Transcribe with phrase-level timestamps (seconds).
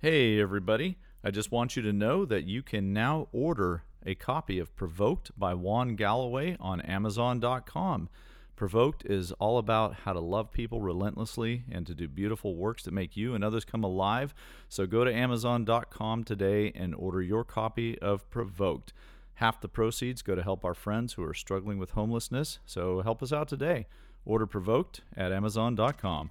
[0.00, 0.96] Hey, everybody.
[1.24, 5.32] I just want you to know that you can now order a copy of Provoked
[5.36, 8.08] by Juan Galloway on Amazon.com.
[8.54, 12.94] Provoked is all about how to love people relentlessly and to do beautiful works that
[12.94, 14.34] make you and others come alive.
[14.68, 18.92] So go to Amazon.com today and order your copy of Provoked.
[19.34, 22.60] Half the proceeds go to help our friends who are struggling with homelessness.
[22.64, 23.88] So help us out today.
[24.24, 26.30] Order Provoked at Amazon.com.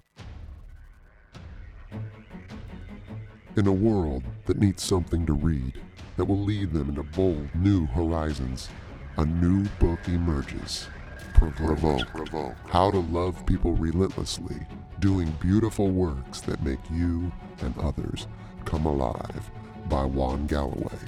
[3.58, 5.80] In a world that needs something to read
[6.16, 8.68] that will lead them into bold new horizons,
[9.16, 10.86] a new book emerges.
[11.34, 12.06] Provoke.
[12.06, 12.54] Provoke.
[12.68, 14.64] How to love people relentlessly,
[15.00, 18.28] doing beautiful works that make you and others
[18.64, 19.50] come alive
[19.88, 21.00] by Juan Galloway.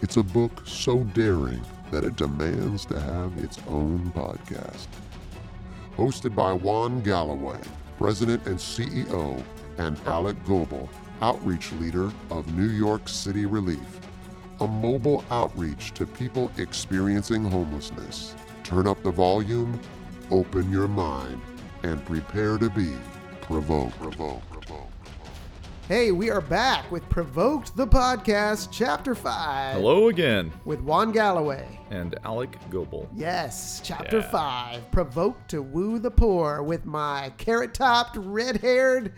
[0.00, 4.86] It's a book so daring that it demands to have its own podcast.
[5.98, 7.60] Hosted by Juan Galloway,
[7.98, 9.44] President and CEO,
[9.76, 10.88] and Alec Goebel,
[11.22, 14.00] outreach leader of New York City Relief,
[14.60, 18.34] a mobile outreach to people experiencing homelessness.
[18.62, 19.78] Turn up the volume,
[20.30, 21.40] open your mind,
[21.82, 22.92] and prepare to be
[23.40, 23.98] provoked.
[24.00, 24.53] Provoke.
[25.88, 29.74] Hey, we are back with Provoked the Podcast, Chapter 5.
[29.76, 30.50] Hello again.
[30.64, 31.78] With Juan Galloway.
[31.90, 33.06] And Alec Goebel.
[33.14, 34.30] Yes, Chapter Yeah.
[34.30, 39.12] 5 Provoked to Woo the Poor with my carrot topped, red haired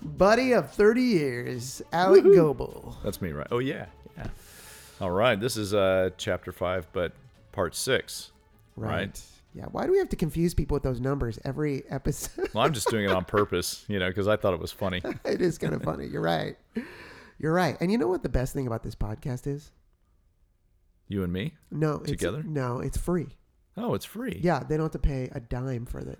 [0.00, 2.96] buddy of 30 years, Alec Goebel.
[3.02, 3.48] That's me, right?
[3.50, 3.86] Oh, yeah.
[4.16, 4.28] Yeah.
[5.00, 5.38] All right.
[5.38, 7.12] This is uh, chapter five, but
[7.50, 8.30] part six.
[8.76, 9.20] Right.
[9.56, 12.50] Yeah, why do we have to confuse people with those numbers every episode?
[12.52, 15.00] Well, I'm just doing it on purpose, you know, because I thought it was funny.
[15.24, 16.06] it is kind of funny.
[16.06, 16.56] You're right.
[17.38, 17.74] You're right.
[17.80, 19.70] And you know what the best thing about this podcast is?
[21.08, 21.54] You and me?
[21.70, 22.42] No, it's, Together?
[22.42, 23.28] No, it's free.
[23.78, 24.40] Oh, it's free.
[24.42, 26.18] Yeah, they don't have to pay a dime for it.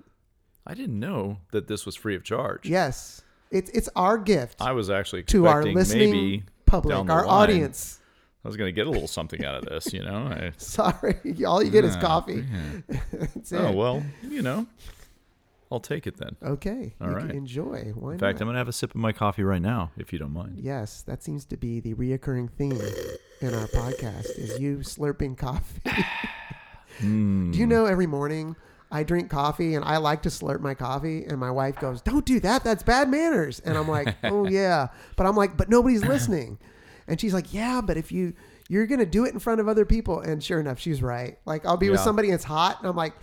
[0.66, 2.66] I didn't know that this was free of charge.
[2.66, 7.04] Yes, it's it's our gift I was actually to our expecting listening maybe public, our
[7.04, 8.00] line, audience.
[8.44, 10.28] I was going to get a little something out of this, you know.
[10.28, 12.44] I, Sorry, all you get is coffee.
[12.90, 13.26] yeah.
[13.52, 14.66] Oh well, you know,
[15.72, 16.36] I'll take it then.
[16.42, 17.26] Okay, All you right.
[17.26, 17.92] can enjoy.
[17.94, 18.42] Why In fact, not?
[18.42, 20.58] I'm going to have a sip of my coffee right now, if you don't mind.
[20.60, 22.80] Yes, that seems to be the reoccurring theme
[23.40, 25.80] in our podcast is you slurping coffee.
[27.00, 27.52] Mm.
[27.52, 28.56] Do you know every morning
[28.90, 32.24] I drink coffee and I like to slurp my coffee and my wife goes, "Don't
[32.24, 32.64] do that.
[32.64, 36.58] That's bad manners." And I'm like, "Oh yeah." But I'm like, "But nobody's listening."
[37.08, 38.34] And she's like, "Yeah, but if you
[38.68, 41.38] you're going to do it in front of other people." And sure enough, she's right.
[41.44, 43.14] Like I'll be with somebody and it's hot and I'm like,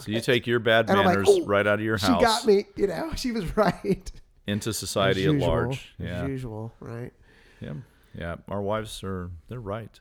[0.00, 2.18] So you take your bad I'm like, manners "Oh, right out of your house.
[2.18, 3.12] she got me, you know.
[3.16, 4.10] She was right.
[4.46, 5.94] into society at large.
[6.00, 7.12] As usual, right?
[7.60, 7.74] yeah,
[8.16, 8.36] yeah.
[8.48, 9.98] Our wives are they're right,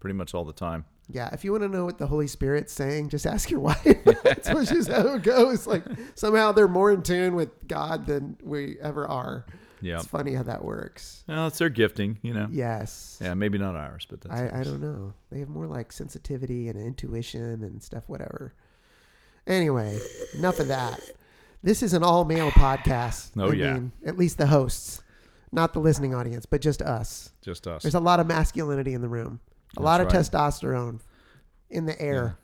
[0.00, 0.84] pretty much all the time.
[1.12, 3.82] Yeah, if you want to know what the Holy Spirit's saying, just ask your wife.
[4.22, 5.66] That's what just how it goes.
[5.66, 5.84] Like
[6.14, 9.44] somehow they're more in tune with God than we ever are.
[9.82, 11.24] Yeah, It's funny how that works.
[11.26, 12.48] well, it's their gifting, you know.
[12.50, 13.18] Yes.
[13.20, 15.12] Yeah, maybe not ours, but that's I, I don't know.
[15.30, 18.54] They have more like sensitivity and intuition and stuff, whatever.
[19.46, 19.98] Anyway,
[20.34, 21.00] enough of that.
[21.62, 23.32] This is an all male podcast.
[23.36, 23.74] Oh, I yeah.
[23.74, 25.02] mean, at least the hosts,
[25.52, 27.30] not the listening audience, but just us.
[27.42, 27.82] just us.
[27.82, 30.16] There's a lot of masculinity in the room, a That's lot of right.
[30.16, 31.00] testosterone
[31.68, 32.36] in the air.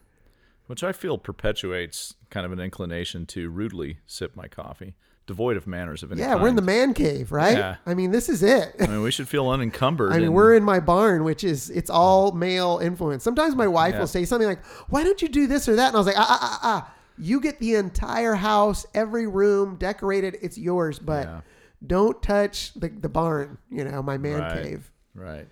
[0.67, 4.95] which I feel perpetuates kind of an inclination to rudely sip my coffee,
[5.27, 7.57] devoid of manners of any Yeah, we're in the man cave, right?
[7.57, 7.77] Yeah.
[7.85, 8.75] I mean, this is it.
[8.81, 10.13] I mean, we should feel unencumbered.
[10.13, 13.25] I mean, and- we're in my barn, which is it's all male influence.
[13.25, 14.01] Sometimes my wife Yeah.
[14.01, 16.19] will say something like, "Why don't you do this or that?" And I was like,
[16.19, 16.95] "Ah, ah, ah, ah.
[17.19, 20.37] You get the entire house, every room decorated.
[20.43, 21.41] It's yours, but Yeah.
[21.87, 23.59] don't touch the the barn.
[23.71, 24.63] You know, my man Right.
[24.63, 24.91] cave.
[25.15, 25.49] right.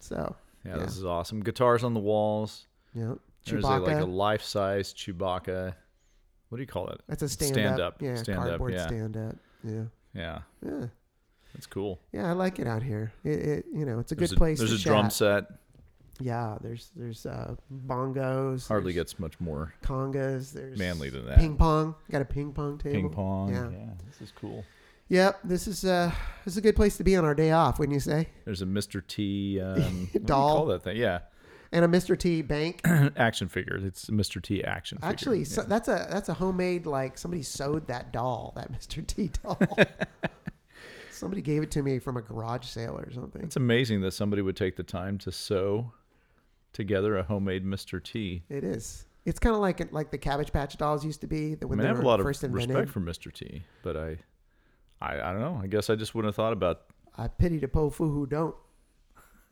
[0.00, 0.84] So, Yeah, Yeah.
[0.84, 1.40] this is awesome.
[1.42, 2.66] Guitars on the walls.
[2.94, 3.14] yeah,
[3.46, 5.74] There's a, like a life-size Chewbacca.
[6.52, 7.00] What do you call it?
[7.08, 7.94] That's a stand, stand up.
[7.94, 8.02] up.
[8.02, 8.86] Yeah, Stand up, cardboard yeah.
[8.86, 9.36] stand up.
[9.64, 10.86] Yeah, Yeah, yeah,
[11.54, 11.98] that's cool.
[12.12, 12.28] yeah.
[12.28, 13.10] I like it out here.
[13.24, 14.58] It, it you know, it's a There's good a, place.
[14.58, 15.46] There's a drum set.
[16.20, 17.54] Yeah, there's there's uh,
[17.86, 18.68] bongos.
[18.68, 20.52] Hardly gets much more congas.
[20.52, 21.38] There's manly than that.
[21.38, 21.94] Ping pong.
[22.10, 22.96] Got a ping pong table.
[22.96, 23.54] Ping pong.
[23.54, 23.70] Yeah.
[23.70, 23.90] Yeah.
[24.06, 24.62] this is cool.
[25.08, 25.38] Yep.
[25.44, 26.12] This is uh
[26.44, 28.28] this is a good place to be on our day off, wouldn't you say?
[28.44, 29.02] There's a Mr.
[29.06, 29.58] T.
[29.58, 29.82] Um, what
[30.12, 30.56] do you Doll.
[30.56, 30.98] call that thing?
[30.98, 31.20] Yeah,
[31.72, 32.18] And a Mr.
[32.18, 32.82] T bank.
[33.16, 33.80] action figure.
[33.82, 34.42] It's a Mr.
[34.42, 35.08] T action figure.
[35.10, 39.06] Actually, so that's a that's a homemade like somebody sewed that doll, that Mr.
[39.06, 39.58] T doll.
[41.10, 43.42] somebody gave it to me from a garage sale or something.
[43.42, 45.92] it's amazing that somebody would take the time to sew
[46.72, 48.02] together a homemade Mr.
[48.02, 48.42] T.
[48.48, 49.06] It is.
[49.24, 51.54] It's kind of like like the Cabbage Patch dolls used to be.
[51.54, 52.52] That I when mean, I have a lot of invented.
[52.76, 53.32] respect for Mr.
[53.32, 54.18] T, but I,
[55.00, 55.60] I, I don't know.
[55.62, 56.82] I guess I just wouldn't have thought about.
[57.16, 58.54] I pity the po who don't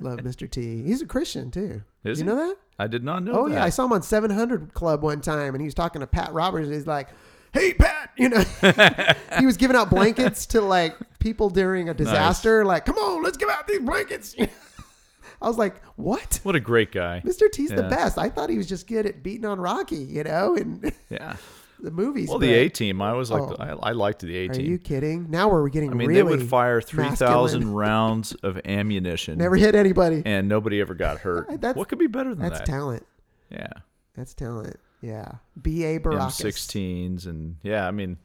[0.00, 0.50] love Mr.
[0.50, 0.82] T.
[0.82, 1.82] He's a Christian too.
[2.04, 2.30] Is you he?
[2.30, 2.56] know that?
[2.78, 3.32] I did not know.
[3.32, 3.54] Oh that.
[3.56, 6.32] yeah, I saw him on 700 Club one time, and he was talking to Pat
[6.32, 6.72] Robertson.
[6.72, 7.08] And he's like,
[7.52, 8.40] "Hey, Pat," you know,
[9.38, 12.64] he was giving out blankets to like people during a disaster.
[12.64, 14.34] Like, come on, let's give out these blankets.
[15.42, 17.22] I was like, "What?" What a great guy.
[17.24, 17.50] Mr.
[17.50, 18.18] T's the best.
[18.18, 21.36] I thought he was just good at beating on Rocky, you know, and Yeah.
[21.82, 22.28] The movies.
[22.28, 23.56] Well, the A team, I was like, Oh.
[23.58, 24.64] I, I liked the A Team.
[24.66, 25.30] Are you kidding?
[25.30, 29.56] Now we're getting I mean, really they would fire three thousand rounds of ammunition, Never
[29.56, 30.22] hit anybody.
[30.24, 31.48] and nobody ever got hurt.
[31.48, 32.66] That's- what could be better than That's that?
[32.66, 33.06] That's talent.
[33.50, 33.68] yeah,
[34.16, 34.76] That's talent.
[35.02, 35.32] Yeah.
[35.60, 35.98] B.A.
[35.98, 36.42] Baracus.
[36.42, 38.18] M16s, and yeah, I mean,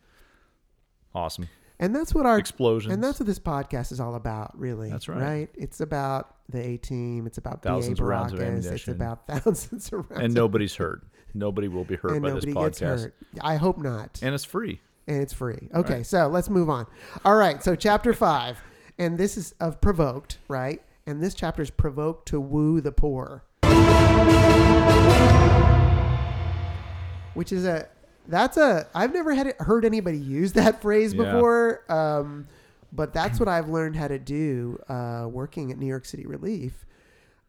[1.13, 1.47] awesome
[1.79, 2.93] And that's what our explosions.
[2.93, 4.89] and that's what this podcast is all about, really.
[4.89, 5.21] That's right.
[5.21, 5.49] Right?
[5.55, 7.25] It's about the A team.
[7.27, 8.71] It's about Thousands of rounds of Baracus.
[8.71, 10.23] It's about thousands of rounds.
[10.23, 11.03] and nobody's hurt.
[11.33, 13.15] Nobody will be hurt and by this podcast, gets hurt.
[13.41, 14.19] I hope not.
[14.21, 14.79] and it's free.
[15.07, 15.69] and it's free.
[15.73, 16.05] Okay, Right.
[16.05, 16.85] so let's move on.
[17.25, 18.57] All right, so chapter five,
[18.97, 20.81] and this is of provoked, right?
[21.07, 23.43] And this chapter is provoked to woo the poor,
[27.33, 27.87] which is a
[28.27, 31.25] that's a I've never had it, heard anybody use that phrase Yeah.
[31.33, 32.47] before, um,
[32.95, 36.85] but that's what I've learned how to do uh, working at New York City Relief.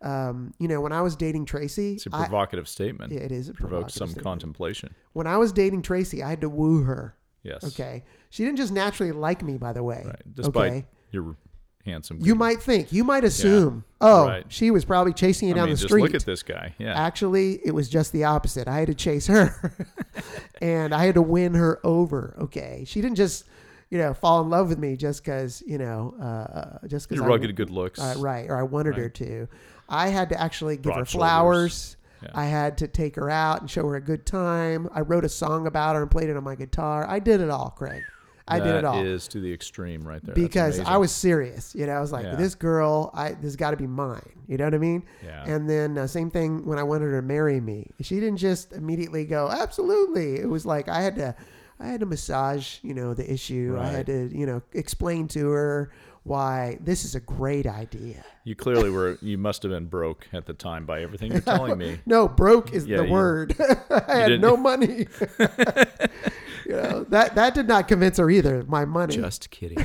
[0.02, 3.12] Um, you know, when I was dating Tracy, It's a provocative statement.
[3.12, 4.24] yeah, it is a Provokes provocative some statement.
[4.24, 4.94] contemplation.
[5.14, 7.16] When I was dating Tracy, I had to woo her.
[7.42, 7.64] Yes.
[7.64, 8.04] Okay.
[8.28, 10.02] She didn't just naturally like me, by the way.
[10.04, 10.34] Right.
[10.34, 10.86] Despite okay.
[11.12, 11.36] your
[11.84, 12.18] handsome.
[12.20, 14.44] You might think, you might assume, oh, Right.
[14.48, 16.02] she was probably chasing you I down mean, the just street.
[16.02, 16.74] look at this guy.
[16.78, 16.92] Yeah.
[16.92, 18.68] Actually, it was just the opposite.
[18.68, 19.76] I had to chase her
[20.60, 22.36] and I had to win her over.
[22.40, 22.84] Okay.
[22.86, 23.44] She didn't just,
[23.90, 27.28] you know, fall in love with me just because, you know, uh, just because Your
[27.28, 28.00] rugged good looks.
[28.00, 29.48] uh, right, or I wanted her to.
[29.88, 31.12] I had to actually give her Broad shoulders.
[31.28, 31.96] flowers.
[32.22, 32.30] Yeah.
[32.34, 34.88] I had to take her out and show her a good time.
[34.92, 37.06] I wrote a song about her and played it on my guitar.
[37.08, 38.02] I did it all, Craig.
[38.48, 40.34] I did it all That is to the extreme right there.
[40.34, 41.74] Because I was serious.
[41.74, 42.36] You know, I was like, Yeah.
[42.36, 44.22] this girl, I this got to be mine.
[44.46, 45.02] You know what I mean?
[45.24, 45.44] Yeah.
[45.44, 47.90] And then uh, same thing when I wanted her to marry me.
[48.00, 50.36] She didn't just immediately go, absolutely.
[50.36, 51.34] It was like I had to,
[51.78, 53.76] I had to massage, you know, the issue.
[53.78, 55.92] I had to, you know, explain to her
[56.22, 58.24] why this is a great idea.
[58.44, 59.18] You clearly were.
[59.20, 62.00] You must have been broke at the time by everything you're telling me.
[62.06, 63.56] No, broke is Yeah, the you- word.
[63.90, 65.06] I had no money.
[65.38, 68.64] you know, that that did not convince her either.
[68.66, 69.14] My money.
[69.16, 69.84] Just kidding.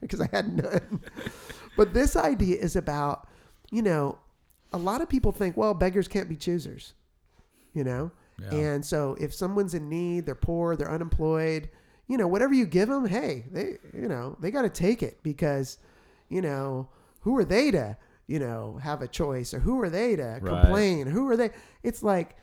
[0.00, 1.00] because I had none.
[1.76, 3.28] but this idea is about,
[3.70, 4.18] you know,
[4.72, 6.94] a lot of people think, well, beggars can't be choosers,
[7.72, 8.10] you know?
[8.40, 8.54] Yeah.
[8.54, 11.68] And so if someone's in need, they're poor, they're unemployed,
[12.06, 15.22] you know, whatever you give them, hey, they, you know, they got to take it
[15.22, 15.78] because,
[16.28, 16.88] you know,
[17.20, 17.96] who are they to,
[18.26, 20.42] you know, have a choice or who are they to Right.
[20.44, 21.06] complain?
[21.06, 21.50] Who are they?
[21.82, 22.36] It's like,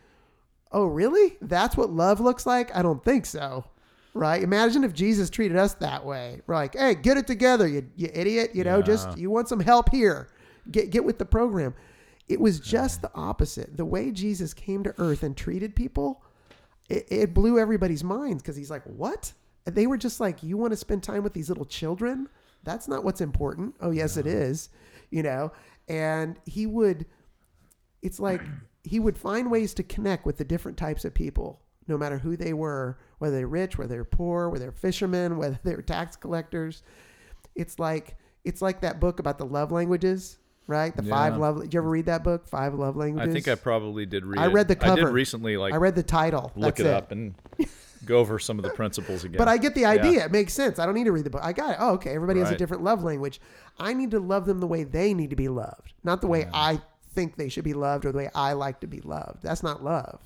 [0.71, 1.37] oh, really?
[1.41, 2.75] That's what love looks like?
[2.75, 3.65] I don't think so.
[4.13, 4.41] Right?
[4.41, 6.41] Imagine if Jesus treated us that way.
[6.47, 8.51] We're like, hey, get it together, you, you idiot.
[8.53, 10.29] You know, just you want some help here.
[10.71, 11.73] Get get with the program.
[12.27, 13.77] It was just the opposite.
[13.77, 16.23] The way Jesus came to earth and treated people,
[16.89, 19.33] it, it blew everybody's minds because he's like, what?
[19.65, 22.27] And they were just like, you want to spend time with these little children?
[22.63, 23.75] That's not what's important.
[23.79, 24.69] Oh, yes, it is.
[25.11, 25.51] You know,
[25.87, 27.05] and he would
[28.05, 28.41] it's like
[28.83, 32.37] he would find ways to connect with the different types of people, no matter who
[32.37, 36.83] they were, whether they're rich, whether they're poor, whether they're fishermen, whether they're tax collectors.
[37.55, 40.95] It's like it's like that book about the love languages, right?
[40.95, 41.61] The five love.
[41.61, 43.29] Did you ever read that book, Five Love Languages?
[43.29, 44.39] I think I probably did read.
[44.39, 44.49] I it.
[44.53, 45.05] read the I cover.
[45.07, 46.51] did recently, like I read the title.
[46.55, 47.35] look That's it up and
[48.05, 49.37] go over some of the principles again.
[49.37, 49.89] But I get the Yeah.
[49.89, 50.25] idea.
[50.25, 50.77] It makes sense.
[50.79, 51.41] I don't need to read the book.
[51.43, 51.77] I got it.
[51.79, 52.13] Oh, okay.
[52.13, 53.41] Everybody has a different love language.
[53.79, 56.47] I need to love them the way they need to be loved, not the way
[56.53, 56.81] I
[57.13, 59.41] think they should be loved or the way I like to be loved.
[59.41, 60.19] That's not love.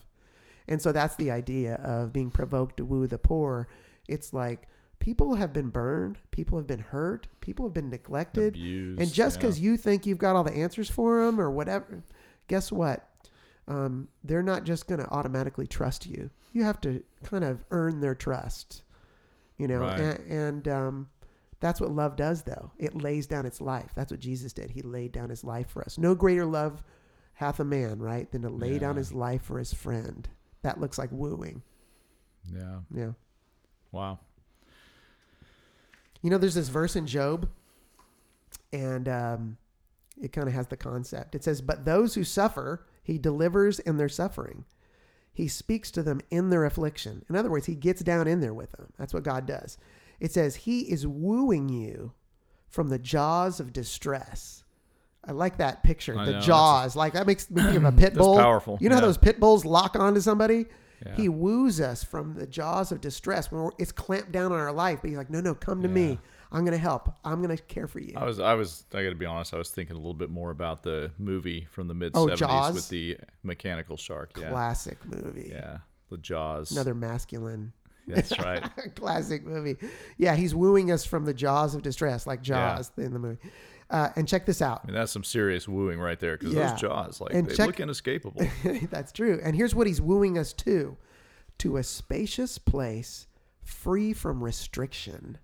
[0.68, 3.68] And so that's the idea of being provoked to woo the poor.
[4.08, 4.68] It's like
[5.00, 8.56] people have been burned, people have been hurt, people have been neglected.
[8.56, 9.42] Abused, and just yeah.
[9.42, 12.04] because you think you've got all the answers for them or whatever,
[12.48, 13.08] guess what?
[13.68, 16.30] Um, they're not just going to automatically trust you.
[16.54, 18.82] You have to kind of earn their trust,
[19.58, 19.80] you know.
[19.80, 20.00] Right.
[20.00, 21.10] And, and um,
[21.60, 22.72] that's what love does, though.
[22.78, 23.92] It lays down its life.
[23.96, 24.72] That's what Jesus did.
[24.72, 25.98] He laid down his life for us.
[25.98, 26.84] No greater love
[27.34, 30.28] hath a man, right, than to lay down his life for his friend.
[30.64, 31.62] That looks like wooing.
[32.52, 32.80] Yeah.
[32.94, 33.12] Yeah.
[33.92, 34.20] Wow.
[36.22, 37.50] You know, there's this verse in Job,
[38.74, 39.58] and um,
[40.22, 41.36] it kind of has the concept.
[41.36, 44.66] It says, But those who suffer, he delivers in their suffering.
[45.34, 47.24] He speaks to them in their affliction.
[47.30, 48.92] In other words, he gets down in there with them.
[48.98, 49.78] That's what God does.
[50.20, 52.12] It says, He is wooing you
[52.68, 54.64] from the jaws of distress.
[55.24, 56.18] I like that picture.
[56.18, 56.96] I the know, jaws.
[56.96, 58.38] like that makes me think of a pit That's bull.
[58.38, 60.66] powerful, You know how those pit bulls lock onto somebody?
[61.06, 61.16] Yeah.
[61.16, 65.00] He woos us from the jaws of distress when it's clamped down on our life.
[65.02, 65.94] But he's like, no, no, come to Yeah.
[65.94, 66.20] me.
[66.52, 67.14] I'm going to help.
[67.24, 68.14] I'm going to care for you.
[68.18, 69.54] I was, I was, I got to be honest.
[69.54, 72.38] I was thinking a little bit more about the movie from the mid Oh, '70s
[72.38, 72.74] Jaws?
[72.74, 74.32] with the mechanical shark.
[74.36, 75.50] Yeah, Classic movie.
[75.52, 75.78] yeah,
[76.10, 76.72] the Jaws.
[76.72, 77.72] Another masculine.
[78.08, 78.64] That's right.
[78.96, 79.78] Classic movie.
[80.18, 82.76] Yeah, he's wooing us from the jaws of distress, like Yeah.
[82.78, 83.38] Jaws in the movie.
[83.90, 84.82] Uh, and check this out.
[84.84, 86.70] I mean, that's some serious wooing right there because Yeah.
[86.72, 88.46] those jaws, like, And they check- look inescapable.
[88.92, 89.40] That's true.
[89.44, 90.96] And here's what he's wooing us to
[91.58, 93.26] to a spacious place
[93.64, 95.40] free from restriction,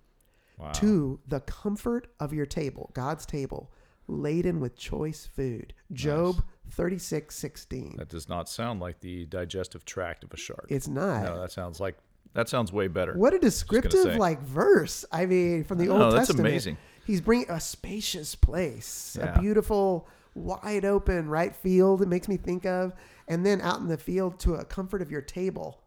[0.58, 0.70] Wow.
[0.72, 3.70] to the comfort of your table, God's table,
[4.06, 5.74] laden with choice food.
[5.92, 7.96] Job 36 16.
[7.98, 10.66] That does not sound like the digestive tract of a shark.
[10.68, 11.24] It's not.
[11.24, 11.96] no, that sounds like
[12.34, 13.14] that sounds way better.
[13.14, 15.04] What a descriptive like verse.
[15.10, 16.46] I mean, from the Old know, that's Testament.
[16.48, 16.76] amazing.
[17.06, 19.34] He's bringing a spacious place, Yeah.
[19.38, 22.02] a beautiful, wide open right field.
[22.02, 22.92] It makes me think of,
[23.28, 25.82] and then out in the field to a comfort of your table,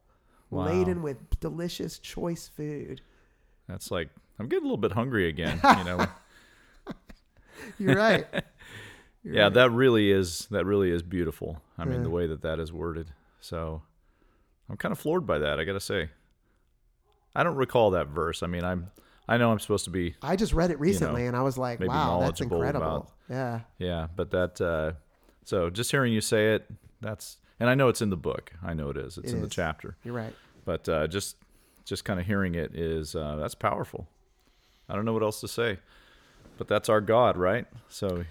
[0.50, 0.66] Wow.
[0.68, 3.02] laden with delicious, choice food.
[3.68, 4.10] That's like
[4.40, 5.60] I'm getting a little bit hungry again.
[5.78, 6.06] You know.
[7.78, 8.26] You're right.
[9.24, 9.54] You're yeah, right.
[9.54, 11.62] that really is that really is beautiful.
[11.78, 12.04] I mean, Yeah.
[12.04, 13.12] the way that that is worded.
[13.42, 13.82] So
[14.70, 15.60] I'm kind of floored by that.
[15.60, 16.10] I got to say.
[17.36, 18.42] I don't recall that verse.
[18.42, 18.92] I mean, I'm
[19.30, 21.80] I know I'm supposed to be I just read it recently, and I was like,
[21.80, 24.94] "Wow, that's incredible." about- Yeah, Yeah, but that uh
[25.46, 26.70] so just hearing you say it,
[27.02, 28.52] that's and I know it's in the book.
[28.64, 29.18] I know it is.
[29.18, 29.96] It's It in the chapter.
[30.04, 30.34] you're right.
[30.66, 31.38] But uh just
[31.86, 34.08] just kind of hearing it is uh that's powerful.
[34.90, 35.80] I don't know what else to say.
[36.58, 37.68] But that's our God, right?
[37.88, 38.26] So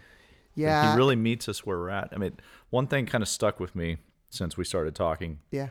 [0.54, 2.08] Yeah, he really meets us where we're at.
[2.12, 2.32] I mean,
[2.70, 3.98] one thing kind of stuck with me
[4.30, 5.68] since we started talking yeah,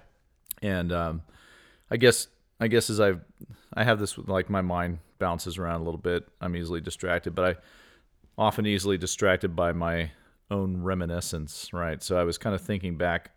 [0.62, 1.22] and um,
[1.92, 2.28] I guess
[2.60, 3.16] I guess as I
[3.74, 6.28] I have this like my mind bounces around a little bit.
[6.42, 10.12] I'm easily distracted, but I often easily distracted by my
[10.50, 11.74] own reminiscence.
[11.74, 13.32] Right, so I was kind of thinking back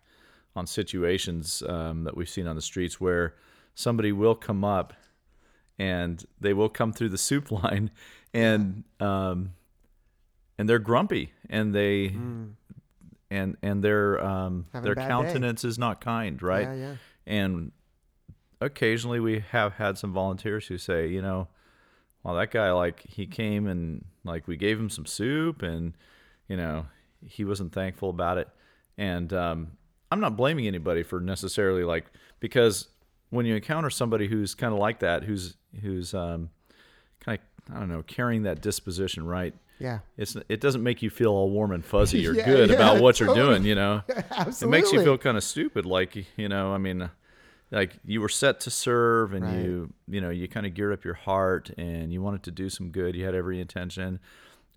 [0.55, 3.35] on situations um, that we've seen on the streets where
[3.73, 4.93] somebody will come up
[5.79, 7.91] and they will come through the soup line
[8.33, 9.53] and um,
[10.57, 12.13] and they're grumpy and they
[13.31, 15.07] and and their um, their bad day.
[15.07, 16.67] countenance is not kind, right?
[16.67, 16.95] yeah, yeah.
[17.25, 17.71] And
[18.59, 21.47] occasionally we have had some volunteers who say, you know,
[22.23, 25.93] well, that guy, like, he came and, like, we gave him some soup and,
[26.47, 26.85] you know,
[27.25, 28.47] he wasn't thankful about it.
[28.97, 29.71] And um,
[30.11, 32.05] I'm not blaming anybody for necessarily, like,
[32.39, 32.87] because
[33.29, 36.49] when you encounter somebody who's kind of like that, who's, who's, um,
[37.19, 39.53] kind of, I don't know, carrying that disposition, right?
[39.81, 39.99] yeah.
[40.15, 43.01] It's, it doesn't make you feel all warm and fuzzy or Yeah, good yeah, about
[43.01, 44.03] what you're doing, you know?
[44.29, 44.61] Absolutely.
[44.67, 47.09] it makes you feel kind of stupid like you know i mean
[47.71, 49.63] like you were set to serve and Right.
[49.63, 52.69] you you know you kind of geared up your heart and you wanted to do
[52.69, 53.15] some good.
[53.15, 54.19] You had every intention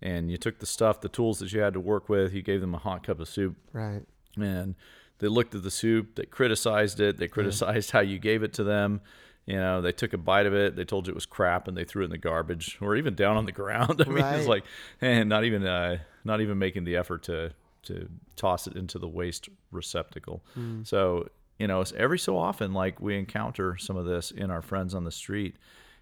[0.01, 2.33] and you took the stuff the tools that you had to work with.
[2.33, 3.55] You gave them a hot cup of soup.
[3.73, 4.03] Right.
[4.37, 4.75] and
[5.19, 8.63] they looked at the soup they criticized it they criticized how you gave it to
[8.63, 9.01] them.
[9.45, 11.75] You know they took a bite of it they told you it was crap and
[11.77, 14.01] they threw it in the garbage or even down on the ground.
[14.05, 14.37] I mean Right.
[14.39, 14.63] it's like
[15.01, 17.51] and not even uh, not even making the effort to
[17.83, 20.43] to toss it into the waste receptacle.
[20.83, 24.61] So you know it's every so often like we encounter some of this in our
[24.61, 25.55] friends on the street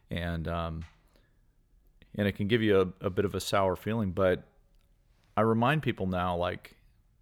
[0.10, 0.84] and um
[2.16, 4.44] and it can give you a, a bit of a sour feeling but
[5.38, 6.76] i remind people now like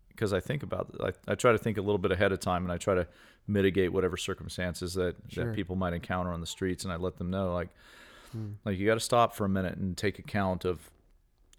[0.09, 2.63] because I think about I, I try to think a little bit ahead of time
[2.63, 3.07] and I try to
[3.47, 5.45] mitigate whatever circumstances that, Sure.
[5.45, 7.69] that people might encounter on the streets and I let them know like
[8.31, 8.51] Hmm.
[8.63, 10.91] like you got to stop for a minute and take account of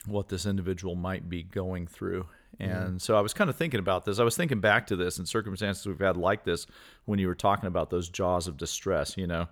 [0.06, 2.26] what this individual might be going through.
[2.60, 4.18] And so I was kind of thinking about this.
[4.18, 6.66] I was thinking back to this and circumstances we've had like this
[7.06, 9.48] when you were talking about those jaws of distress, you know.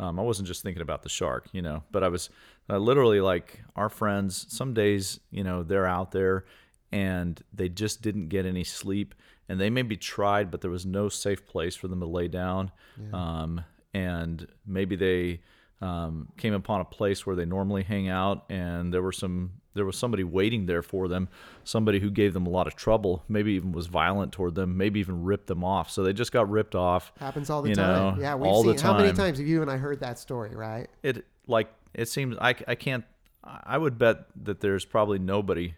[0.00, 2.30] Um, I wasn't just thinking about the shark, you know, but I was
[2.70, 6.44] uh, literally like our friends, some days, you know, they're out there
[6.92, 9.14] and they just didn't get any sleep
[9.48, 12.70] and they maybe tried, but there was no safe place for them to lay down.
[13.12, 15.40] Um, and maybe they
[15.82, 19.84] um, came upon a place where they normally hang out and there were some there
[19.84, 21.28] was somebody waiting there for them
[21.64, 25.00] somebody who gave them a lot of trouble maybe even was violent toward them maybe
[25.00, 28.16] even ripped them off so they just got ripped off Happens all the you time.
[28.16, 30.18] know, yeah, we've all seen the how many times have you and I heard that
[30.18, 30.88] story, right?
[31.02, 33.04] it like it seems I, I can't
[33.44, 35.74] i would bet that there's probably nobody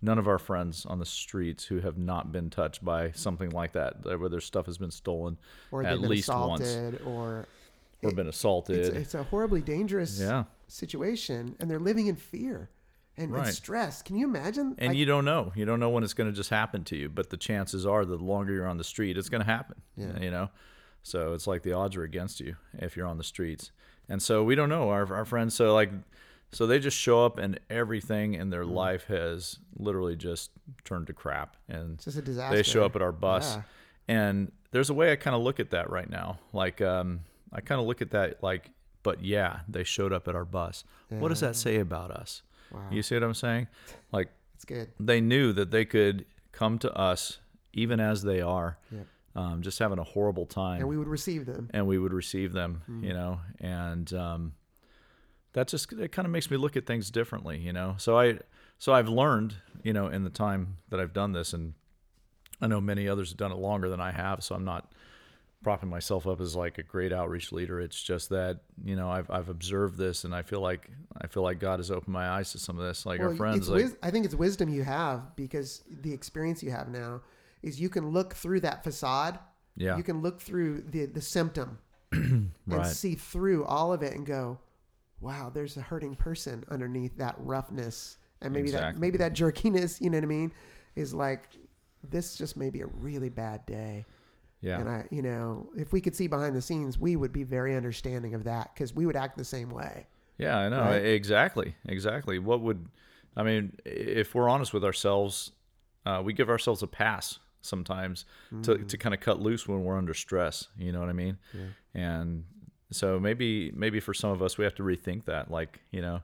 [0.00, 3.72] none of our friends on the streets who have not been touched by something like
[3.72, 5.36] that where their stuff has been stolen
[5.70, 7.46] Or at least once or
[8.02, 10.44] or been assaulted it's, it's a horribly dangerous Yeah.
[10.68, 12.70] situation, and they're living in fear
[13.20, 14.02] and, and stress.
[14.02, 14.74] Can you imagine?
[14.78, 15.52] and Like, you don't know.
[15.54, 18.04] You don't know when it's going to just happen to you but the chances are
[18.04, 20.18] the longer you're on the street it's going to happen Yeah.
[20.20, 20.48] you know?
[21.02, 23.72] So it's like the odds are against you if you're on the streets.
[24.08, 24.90] And so we don't know.
[24.90, 25.90] Our, our friends so like
[26.52, 30.50] so they just show up and everything in their life has literally just
[30.84, 31.56] turned to crap.
[31.68, 32.56] And It's just a disaster.
[32.56, 33.54] they show up at our bus.
[33.56, 33.62] Yeah.
[34.08, 36.38] and there's a way i kind of look at that right now.
[36.52, 37.20] Like um
[37.52, 38.70] i kind of look at that like
[39.02, 40.84] but yeah they showed up at our bus.
[41.08, 42.88] What does that say about us Wow.
[42.90, 43.66] you see what i'm saying
[44.12, 44.90] like It's good.
[44.98, 47.38] they knew that they could come to us
[47.72, 49.06] even as they are Yep.
[49.36, 51.70] um, just having a horrible time and we would receive them.
[51.72, 54.52] and we would receive them, you know, and um,
[55.52, 57.94] that just it kind of makes me look at things differently, you know.
[57.98, 58.38] So I
[58.78, 61.74] so I've learned, you know, in the time that I've done this, and
[62.60, 64.92] I know many others have done it longer than I have, so I'm not
[65.62, 67.80] propping myself up as like a great outreach leader.
[67.80, 70.90] It's just that you know I've I've observed this, and I feel like
[71.20, 73.04] I feel like God has opened my eyes to some of this.
[73.06, 76.70] Like our friends, like wis- I think it's wisdom you have because the experience you
[76.70, 77.22] have now
[77.62, 79.38] is you can look through that facade.
[79.76, 81.78] yeah, You can look through the the symptom
[82.12, 82.52] and
[82.86, 84.58] see through all of it and go,
[85.20, 90.08] "Wow, there's a hurting person underneath that roughness." And maybe that maybe that jerkiness, you
[90.08, 90.52] know what I mean,
[90.96, 91.44] is like
[92.02, 94.06] this just may be a really bad day.
[94.60, 97.44] Yeah, And I, you know, if we could see behind the scenes, we would be
[97.44, 100.06] very understanding of that because we would act the same way.
[100.36, 100.80] Yeah, I know.
[100.80, 101.04] Right?
[101.04, 101.74] Exactly.
[101.86, 102.38] Exactly.
[102.38, 102.86] What would,
[103.36, 105.52] I mean, if we're honest with ourselves,
[106.04, 108.24] uh, we give ourselves a pass sometimes
[108.62, 110.68] to, to kind of cut loose when we're under stress.
[110.78, 111.38] You know what I mean?
[111.94, 112.44] And
[112.90, 115.50] so maybe, maybe for some of us, we have to rethink that.
[115.50, 116.20] Like, you know,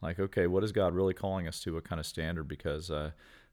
[0.00, 1.74] like, okay, what is God really calling us to?
[1.74, 2.48] What kind of standard?
[2.48, 3.10] Because, uh,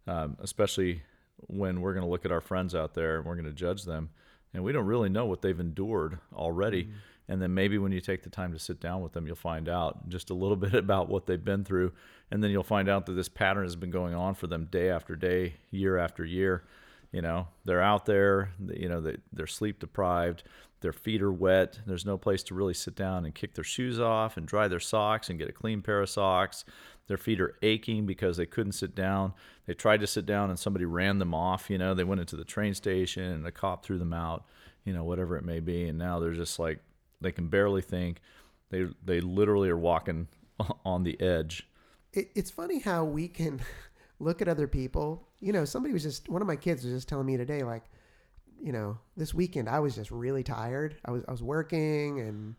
[0.08, 1.04] um, especially
[1.48, 3.84] when we're going to look at our friends out there and we're going to judge
[3.84, 4.10] them
[4.54, 6.84] and we don't really know what they've endured already.
[6.84, 6.94] Mm-hmm.
[7.30, 9.70] And then maybe when you take the time to sit down with them, you'll find
[9.70, 11.94] out just a little bit about what they've been through.
[12.30, 14.90] And then you'll find out that this pattern has been going on for them day
[14.90, 16.64] after day, year after year.
[17.12, 20.44] You know, they're out there, you know, they, they're sleep deprived,
[20.82, 24.00] their feet are wet, there's no place to really sit down and kick their shoes
[24.00, 26.66] off and dry their socks and get a clean pair of socks.
[27.08, 29.34] Their feet are aching because they couldn't sit down.
[29.68, 31.70] They tried to sit down and somebody ran them off.
[31.70, 34.46] You know, they went into the train station and a cop threw them out,
[34.84, 35.88] you know, whatever it may be.
[35.88, 36.80] And now they're just like,
[37.20, 38.20] they can barely think.
[38.70, 40.28] They, they literally are walking
[40.86, 41.68] on the edge.
[42.14, 43.62] It, it's funny how we can
[44.20, 45.28] look at other people.
[45.40, 47.84] You know, somebody was just one of my kids was just telling me today, like,
[48.64, 50.98] you know, this weekend I was just really tired.
[51.06, 52.56] I was I was working and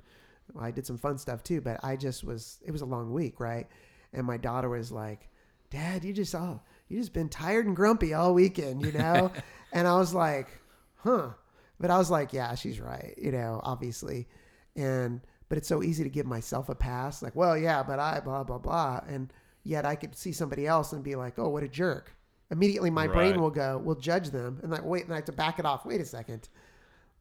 [0.58, 2.58] I did some fun stuff too, but I just was.
[2.64, 3.66] It was a long week, right?
[4.12, 5.28] And my daughter was like,
[5.70, 9.30] "Dad, you just all you just been tired and grumpy all weekend, you know?"
[9.72, 10.48] and I was like,
[10.96, 11.30] "Huh."
[11.78, 14.28] But I was like, "Yeah, she's right," you know, obviously.
[14.76, 18.20] And but it's so easy to give myself a pass, like, "Well, yeah, but I
[18.20, 19.32] blah blah blah," and
[19.64, 22.14] yet I could see somebody else and be like, "Oh, what a jerk."
[22.52, 25.32] Immediately, my brain will go, will judge them, and like, wait, and I have to
[25.32, 25.84] back it off.
[25.84, 26.48] Wait a second,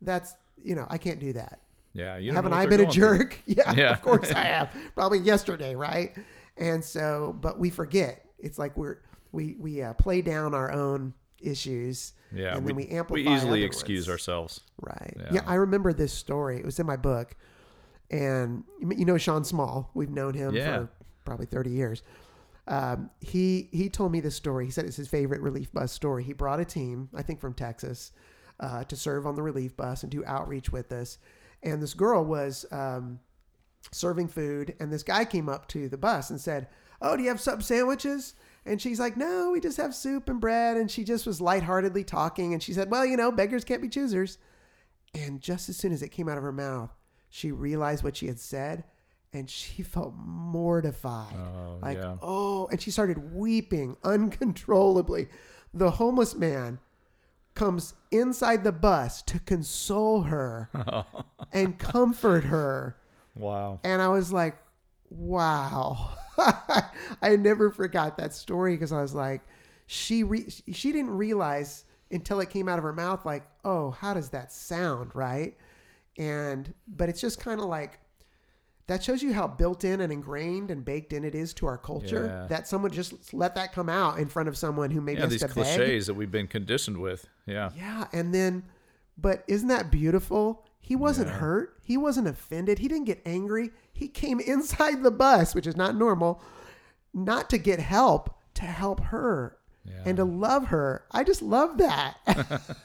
[0.02, 1.60] that's you know, I can't do that.
[1.94, 2.20] Yeah.
[2.34, 3.38] Haven't I been a jerk?
[3.46, 3.91] Yeah, Yeah.
[3.94, 4.70] of course I have.
[4.96, 6.15] Probably yesterday, right?
[6.58, 8.26] And so, but we forget.
[8.39, 8.98] It's like we're
[9.32, 12.56] we we uh, play down our own issues, Yeah.
[12.58, 13.30] and then we amplify.
[13.30, 14.62] we easily other excuse ourselves.
[14.82, 15.13] Right.
[15.17, 15.30] Yeah.
[15.34, 15.41] Yeah.
[15.48, 16.58] I remember this story.
[16.60, 17.36] It was in my book,
[18.10, 19.89] and you know Sean Small.
[19.94, 20.78] We've known him Yeah.
[20.80, 20.89] for
[21.26, 22.04] probably thirty years.
[22.71, 24.63] Um, he he told me this story.
[24.63, 26.23] He said it's his favorite relief bus story.
[26.23, 28.13] He brought a team, I think from Texas,
[28.62, 31.17] uh, to serve on the relief bus and do outreach with us.
[31.63, 33.19] And this girl was um,
[33.91, 36.69] serving food, and this guy came up to the bus and said,
[37.01, 40.39] "Oh, do you have sub sandwiches?" And she's like, "No, we just have soup and
[40.39, 43.81] bread." And she just was lightheartedly talking, and she said, "Well, you know, beggars can't
[43.81, 44.38] be choosers."
[45.13, 46.95] And just as soon as it came out of her mouth,
[47.29, 48.86] she realized what she had said,
[49.34, 51.34] and she felt mortified.
[51.36, 52.17] Oh, like, yeah.
[52.22, 55.28] oh, and she started weeping uncontrollably.
[55.74, 56.80] The homeless man
[57.54, 60.70] comes inside the bus to console her
[61.54, 62.98] and comfort her.
[63.36, 63.80] Wow.
[63.84, 64.58] And I was like,
[65.10, 66.12] wow.
[67.22, 69.41] I never forgot that story because I was like,
[69.88, 74.13] she re- she didn't realize until it came out of her mouth, like, oh, how
[74.13, 75.58] does that sound, right?
[76.17, 78.00] And but it's just kind of like
[78.88, 81.78] that shows you how built in and ingrained and baked in it is to our
[81.78, 82.48] culture Yeah.
[82.48, 85.24] that someone just let that come out in front of someone who maybe Yeah.
[85.26, 85.54] has These to beg.
[85.56, 87.28] cliches that we've been conditioned with.
[87.46, 87.70] Yeah.
[87.76, 88.63] Yeah, and then,
[89.17, 90.65] but isn't that beautiful?
[90.82, 91.38] He wasn't Yeah.
[91.38, 91.78] hurt.
[91.84, 92.80] He wasn't offended.
[92.80, 93.72] He didn't get angry.
[93.94, 96.41] He came inside the bus, which is not normal,
[97.13, 100.02] not to get help, to help her Yeah.
[100.06, 101.06] and to love her.
[101.12, 102.17] I just love that.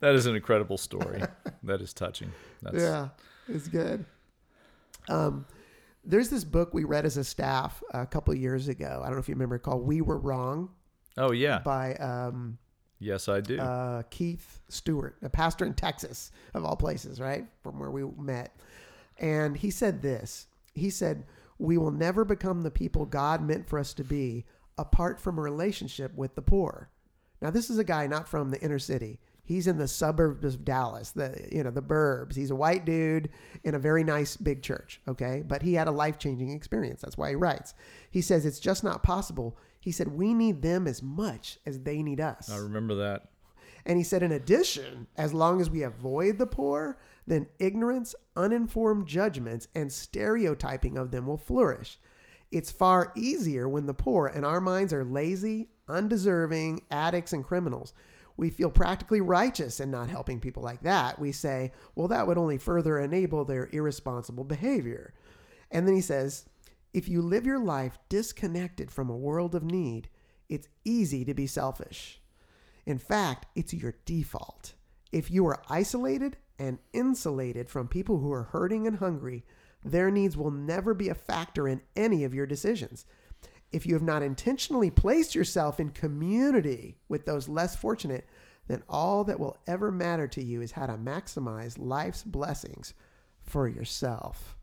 [0.00, 1.22] That is an incredible story.
[1.62, 2.30] that is touching.
[2.60, 3.08] That's, yeah,
[3.48, 4.04] it's good.
[5.08, 5.46] Um,
[6.04, 9.00] there's this book we read as a staff a couple years ago.
[9.02, 10.70] I don't know if you remember, called "We Were Wrong"
[11.16, 11.58] Oh yeah.
[11.60, 12.58] by um,
[12.98, 13.58] Yes, I do.
[13.58, 17.46] uh, Keith Stewart, a pastor in Texas, of all places, right?
[17.62, 18.56] From where we met.
[19.18, 21.24] And he said this He said,
[21.58, 24.44] We will never become the people God meant for us to be
[24.76, 26.90] apart from a relationship with the poor.
[27.40, 29.20] Now, this is a guy not from the inner city.
[29.44, 32.34] He's in the suburbs of Dallas, the you know the burbs.
[32.34, 33.28] He's a white dude
[33.62, 35.42] in a very nice big church, okay?
[35.46, 37.02] But he had a life changing experience.
[37.02, 37.74] That's why he writes.
[38.10, 39.58] He says it's just not possible.
[39.80, 42.50] He said we need them as much as they need us.
[42.50, 43.28] I remember that.
[43.86, 49.06] And he said, in addition, as long as we avoid the poor, then ignorance, uninformed
[49.06, 51.98] judgments, and stereotyping of them will flourish.
[52.50, 57.92] It's far easier when the poor and our minds are lazy, undeserving, addicts, and criminals.
[58.36, 61.18] We feel practically righteous in not helping people like that.
[61.18, 65.14] We say, well, that would only further enable their irresponsible behavior.
[65.70, 66.46] And then he says,
[66.92, 70.08] if you live your life disconnected from a world of need,
[70.48, 72.20] it's easy to be selfish.
[72.86, 74.74] In fact, it's your default.
[75.10, 79.44] If you are isolated and insulated from people who are hurting and hungry,
[79.82, 83.04] their needs will never be a factor in any of your decisions.
[83.74, 88.26] If you have not intentionally placed yourself in community with those less fortunate,
[88.68, 92.94] then all that will ever matter to you is how to maximize life's blessings
[93.42, 94.56] for yourself.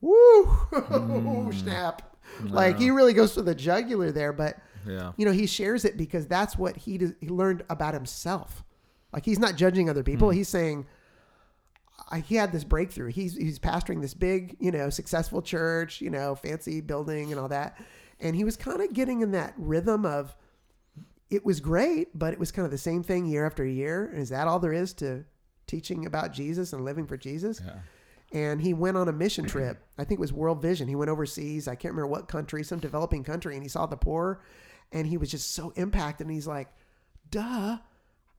[0.00, 0.44] Woo!
[0.72, 1.54] Mm.
[1.54, 2.16] Snap.
[2.44, 5.12] Like he really goes to the jugular there, but Yeah.
[5.16, 8.64] you know, he shares it because that's what he, does, he learned about himself.
[9.12, 10.30] Like he's not judging other people.
[10.30, 10.36] Hmm.
[10.36, 10.86] He's saying,
[12.10, 13.10] I, he had this breakthrough.
[13.10, 17.48] He's he's pastoring this big, you know, successful church, you know, fancy building and all
[17.48, 17.78] that,
[18.20, 20.36] and he was kind of getting in that rhythm of.
[21.28, 24.12] It was great, but it was kind of the same thing year after year.
[24.14, 25.24] Is that all there is to
[25.66, 27.60] teaching about Jesus and living for Jesus?
[27.64, 27.78] Yeah.
[28.32, 29.82] and he went on a mission trip.
[29.98, 30.86] I think it was World Vision.
[30.86, 31.66] He went overseas.
[31.66, 34.40] I can't remember what country, some developing country, and he saw the poor,
[34.92, 36.28] and he was just so impacted.
[36.28, 36.68] And he's like,
[37.30, 37.78] "Duh,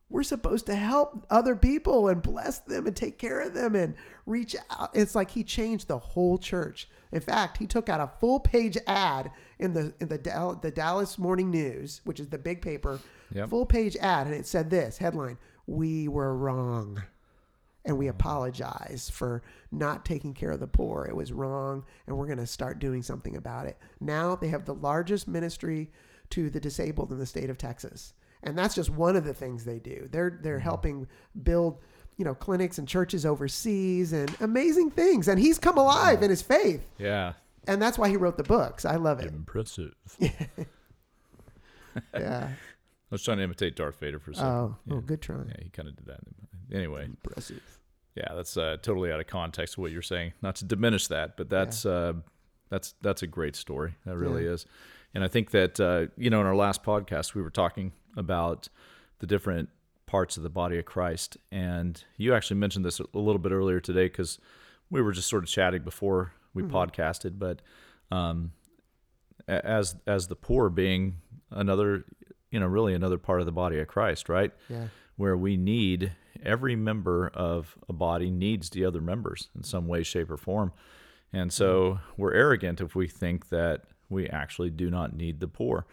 [0.10, 3.96] we're supposed to help other people and bless them and take care of them and
[4.26, 6.90] reach out." It's like he changed the whole church.
[7.12, 10.72] In fact, he took out a full page ad in the in the Dal- the
[10.72, 13.00] Dallas Morning News, which is the big paper,
[13.32, 13.50] Yep.
[13.50, 17.02] full page ad, and it said this headline: "We were wrong."
[17.86, 19.42] and we apologize for
[19.72, 21.06] not taking care of the poor.
[21.06, 23.78] It was wrong, and we're going to start doing something about it.
[24.02, 25.90] Now they have the largest ministry
[26.32, 28.14] to the disabled in the state of Texas,
[28.44, 30.08] and that's just one of the things they do.
[30.12, 31.08] They're they're helping
[31.44, 31.80] build,
[32.18, 35.28] you know, clinics and churches overseas and amazing things.
[35.28, 37.34] And he's come alive in his faith, Yeah.
[37.68, 38.86] and that's why he wrote the books.
[38.86, 39.28] I love it.
[39.34, 39.94] Impressive.
[42.14, 42.50] Yeah.
[42.50, 44.50] I was trying to imitate Darth Vader for a second.
[44.50, 44.94] Oh, yeah.
[44.96, 45.38] oh, good try.
[45.48, 46.20] Yeah, he kind of did that.
[46.72, 47.62] Anyway, Impressive.
[48.16, 50.34] yeah, that's uh, totally out of context of what you're saying.
[50.42, 52.14] Not to diminish that, but that's uh,
[52.70, 53.96] that's that's a great story.
[54.06, 54.52] That really Yeah.
[54.52, 54.66] is.
[55.14, 58.68] And I think that uh, you know, in our last podcast, we were talking about
[59.20, 59.70] the different
[60.06, 63.80] parts of the body of Christ, and you actually mentioned this a little bit earlier
[63.80, 64.40] today because
[64.90, 67.38] we were just sort of chatting before we podcasted.
[67.40, 67.62] But
[68.12, 68.52] um,
[69.48, 71.18] as as the poor being
[71.52, 72.06] another,
[72.52, 74.52] you know, really another part of the body of Christ, right?
[74.70, 74.88] Yeah.
[75.18, 80.04] where we need every member of a body needs the other members in some way,
[80.04, 80.72] shape, or form.
[81.34, 85.86] And so we're arrogant if we think that we actually do not need the poor.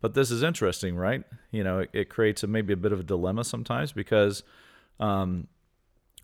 [0.00, 1.22] But this is interesting, right?
[1.50, 4.42] You know, it, it creates a, maybe a bit of a dilemma sometimes because
[4.98, 5.46] um,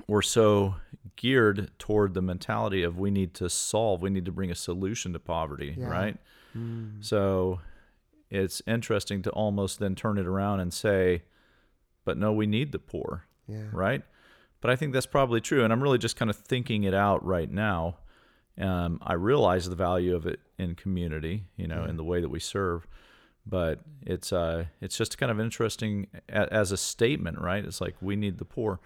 [0.07, 0.77] we're so
[1.17, 5.13] geared toward the mentality of we need to solve, we need to bring a solution
[5.13, 5.87] to poverty, Yeah.
[5.89, 6.17] right?
[7.01, 7.61] So
[8.31, 11.23] it's interesting to almost then turn it around and say,
[12.07, 13.65] but no, we need the poor, Yeah.
[13.73, 14.03] right?
[14.63, 15.65] But I think that's probably true.
[15.65, 17.99] And I'm really just kind of thinking it out right now.
[18.59, 22.31] Um, I realize the value of it in community, you know, in the way that
[22.31, 22.87] we serve.
[23.49, 27.65] But it's uh, it's just kind of interesting as a statement, right?
[27.65, 28.81] It's like we need the poor,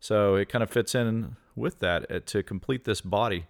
[0.00, 3.46] so it kind of fits in with that uh, to complete this body,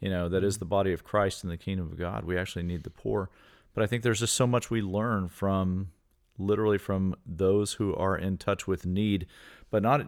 [0.00, 2.24] you know, that is the body of Christ in the kingdom of God.
[2.24, 3.30] We actually need the poor,
[3.74, 5.88] but I think there's just so much we learn from
[6.36, 9.26] literally from those who are in touch with need,
[9.70, 10.06] but not.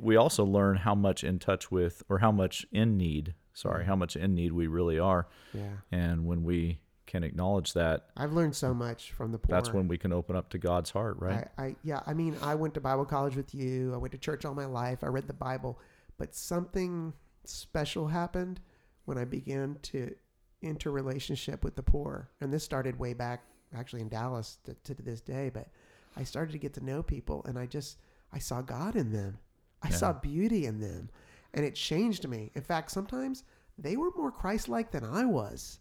[0.00, 3.34] We also learn how much in touch with, or how much in need.
[3.52, 5.78] Sorry, how much in need we really are, Yeah.
[5.90, 6.78] and when we
[7.10, 9.54] can acknowledge that, I've learned so much from the poor.
[9.56, 11.48] that's when we can open up to God's heart, right?
[11.58, 13.92] I, I yeah, I mean, I went to Bible college with you.
[13.92, 15.02] I went to church all my life.
[15.02, 15.78] I read the Bible,
[16.18, 17.12] but something
[17.44, 18.60] special happened
[19.06, 20.14] when I began to
[20.62, 22.30] enter relationship with the poor.
[22.40, 23.42] And this started way back,
[23.74, 25.50] actually in Dallas to, to this day.
[25.52, 25.66] But
[26.16, 27.98] I started to get to know people, and I just
[28.32, 29.38] I saw God in them.
[29.82, 29.96] I Yeah.
[29.96, 31.10] saw beauty in them,
[31.54, 32.52] and it changed me.
[32.54, 33.42] In fact, sometimes
[33.76, 35.80] they were more Christ-like than I was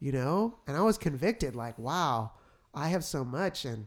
[0.00, 0.58] you know?
[0.66, 2.32] And I was convicted, like, wow,
[2.74, 3.86] I have so much, and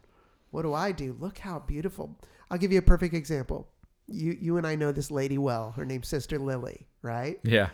[0.50, 1.16] what do I do?
[1.18, 2.18] Look how beautiful.
[2.50, 3.68] I'll give you a perfect example.
[4.06, 5.72] You, you and I know this lady well.
[5.72, 7.38] Her name's Sister Lily, right?
[7.42, 7.70] Yeah,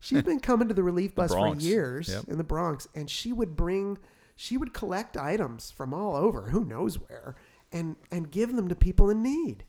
[0.00, 2.24] She's been coming to the relief bus for years Yep.
[2.28, 3.96] in the Bronx, and she would bring,
[4.36, 7.36] she would collect items from all over, who knows where,
[7.72, 9.64] and and give them to people in need.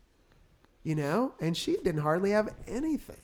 [0.83, 3.21] You know, and she didn't hardly have anything,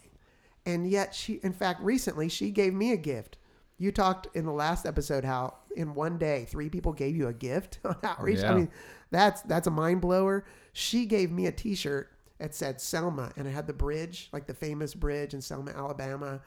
[0.66, 3.38] and yet she, in fact, recently she gave me a gift.
[3.82, 7.34] You talked in the last episode how in one day, three people gave you a
[7.34, 8.40] gift on outreach.
[8.40, 8.52] Yeah.
[8.52, 8.70] I mean,
[9.10, 10.46] that's that's a mind blower.
[10.74, 14.54] She gave me a T-shirt that said Selma, and it had the bridge, like the
[14.54, 16.42] famous bridge in Selma, Alabama.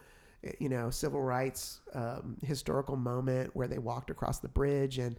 [0.44, 5.16] eh, You know, civil rights um, historical moment where they walked across the bridge, and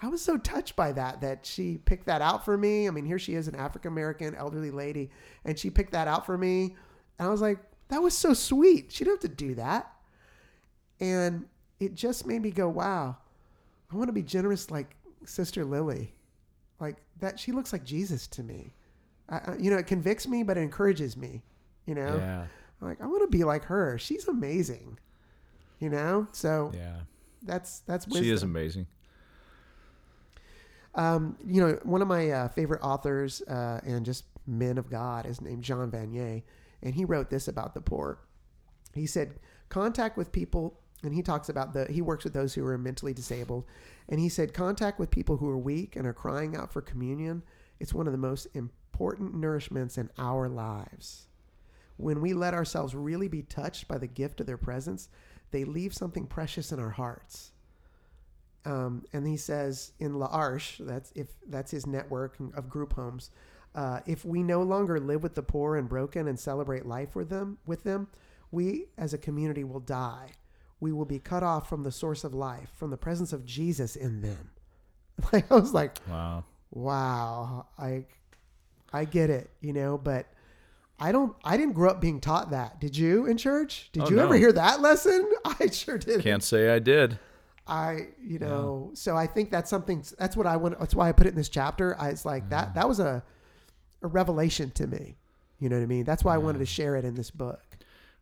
[0.00, 2.88] I was so touched by that that she picked that out for me.
[2.88, 5.10] I mean, here she is, an African American elderly lady,
[5.44, 6.76] and she picked that out for me,
[7.18, 8.90] and I was like, that was so sweet.
[8.90, 9.92] She didn't have to do that,
[11.00, 11.44] and
[11.80, 13.16] it just made me go, wow,
[13.92, 16.12] I want to be generous like Sister Lily,
[16.80, 17.38] like that.
[17.38, 18.72] She looks like Jesus to me.
[19.28, 21.42] I, I, you know, it convicts me, but it encourages me.
[21.86, 22.46] You know, Yeah.
[22.80, 23.98] like I want to be like her.
[23.98, 24.98] She's amazing.
[25.80, 26.96] You know, so Yeah.
[27.42, 28.24] that's that's wisdom.
[28.24, 28.86] She is amazing.
[30.94, 35.26] Um, you know, one of my uh, favorite authors uh, and just men of God
[35.26, 36.42] is named John Vanier,
[36.82, 38.18] and he wrote this about the poor.
[38.94, 39.34] He said,
[39.68, 43.14] "Contact with people," and he talks about the he works with those who are mentally
[43.14, 43.64] disabled,
[44.08, 47.42] and he said, "Contact with people who are weak and are crying out for communion.
[47.78, 51.26] It's one of the most important nourishments in our lives."
[51.96, 55.08] When we let ourselves really be touched by the gift of their presence,
[55.50, 57.52] they leave something precious in our hearts.
[58.64, 63.30] Um, and he says in L'Arche, that's if that's his network of group homes.
[63.74, 67.30] Uh, if we no longer live with the poor and broken and celebrate life with
[67.30, 68.08] them, with them,
[68.50, 70.32] we as a community will die.
[70.80, 73.96] We will be cut off from the source of life, from the presence of Jesus
[73.96, 74.50] in them.
[75.32, 76.44] Like I was like, Wow.
[76.70, 78.04] wow, I,
[78.92, 80.26] I get it, you know, but
[81.00, 82.80] I don't, I didn't grow up being taught that.
[82.80, 83.90] Did you in church?
[83.92, 84.24] Did Oh, you no.
[84.24, 85.28] ever hear that lesson?
[85.44, 86.22] I sure did.
[86.22, 87.18] Can't say I did.
[87.66, 90.04] I, you know, so I think that's something.
[90.18, 90.78] That's what I want.
[90.78, 91.96] That's why I put it in this chapter.
[92.00, 92.68] I was like that.
[92.68, 92.78] Mm-hmm.
[92.78, 93.22] That was a,
[94.02, 95.16] a revelation to me.
[95.60, 96.04] You know what I mean?
[96.04, 96.68] That's why I wanted to mm.
[96.68, 97.67] share it in this book.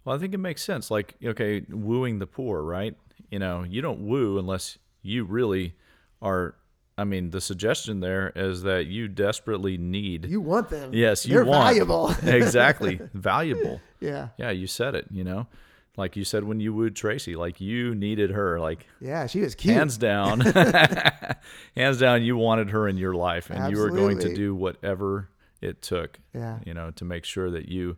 [0.07, 0.89] Well, I think it makes sense.
[0.89, 2.97] Like, okay, wooing the poor, right?
[3.31, 5.75] You know, you don't woo unless you really
[6.23, 6.55] are.
[6.97, 10.27] I mean, the suggestion there is that you desperately need.
[10.27, 10.95] You want them?
[10.95, 12.15] yes, you They're want valuable.
[12.23, 13.81] exactly valuable.
[14.01, 15.07] yeah, Yeah, you said it.
[15.11, 15.49] You know,
[15.97, 19.27] like you said when you wooed Tracy, like you needed her, like yeah.
[19.27, 19.75] She was cute.
[19.75, 20.41] hands down,
[21.77, 25.31] hands down, you wanted her in your life, and you were going to do whatever
[25.61, 26.21] it took.
[26.33, 26.61] Yeah.
[26.65, 27.97] you know, to make sure that you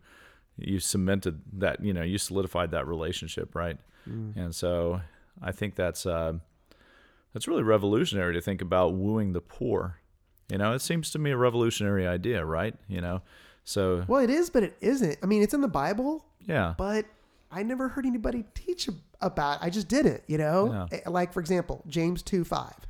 [0.58, 3.78] you cemented that, you know, you solidified that relationship, right?
[4.08, 4.36] Mm.
[4.36, 5.00] And so,
[5.42, 6.34] I think that's uh,
[7.32, 10.00] that's really revolutionary to think about wooing the poor.
[10.50, 12.74] You know, it seems to me a revolutionary idea, right?
[12.88, 13.22] You know,
[13.64, 15.18] so Well, it is, but it isn't.
[15.22, 17.04] I mean, it's in the Bible, yeah, but
[17.50, 19.62] I never heard anybody teach ab- about.
[19.62, 20.24] I just did it.
[20.26, 20.98] You know, Yeah.
[21.04, 22.86] Eh, like for example, James two five.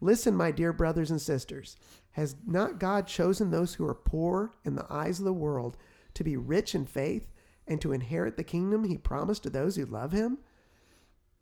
[0.00, 1.76] Listen, my dear brothers and sisters,
[2.12, 5.76] has not God chosen those who are poor in the eyes of the world
[6.14, 7.28] to be rich in faith
[7.66, 10.38] and to inherit the kingdom He promised to those who love Him?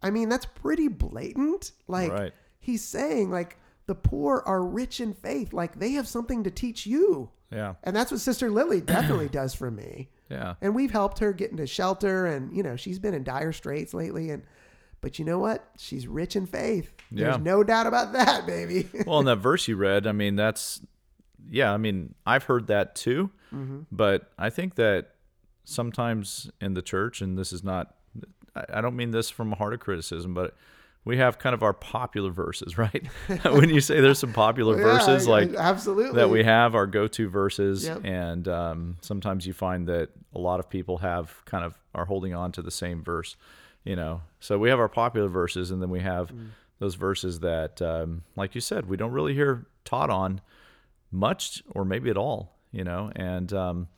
[0.03, 1.73] I mean, that's pretty blatant.
[1.87, 2.33] Like Right.
[2.59, 5.53] he's saying, like the poor are rich in faith.
[5.53, 7.31] Like they have something to teach you.
[7.53, 10.09] yeah, And that's what Sister Lily definitely does for me.
[10.31, 10.55] yeah.
[10.61, 13.93] And we've helped her get into shelter and you know, she's been in dire straits
[13.93, 14.43] lately and
[15.03, 15.67] but you know what?
[15.79, 16.93] She's rich in faith.
[17.11, 17.43] There's Yeah.
[17.43, 18.87] no doubt about that, baby.
[19.07, 20.81] well, in that verse you read, I mean, that's
[21.49, 21.73] yeah.
[21.73, 23.31] I mean, I've heard that too,
[23.93, 25.15] but I think that
[25.65, 27.95] sometimes in the church, and this is not,
[28.55, 30.57] I don't mean this from a heart of criticism, but
[31.05, 33.07] we have kind of our popular verses, right?
[33.45, 37.29] when you say there's some popular verses Yeah, like absolutely that we have our go-to
[37.29, 38.01] verses Yep.
[38.05, 42.35] and um, sometimes you find that a lot of people have kind of are holding
[42.35, 43.37] on to the same verse
[43.85, 46.49] you know so we have our popular verses and then we have Mm.
[46.79, 50.41] those verses that um, like you said we don't really hear taught on
[51.11, 53.89] much or maybe at all you know and um,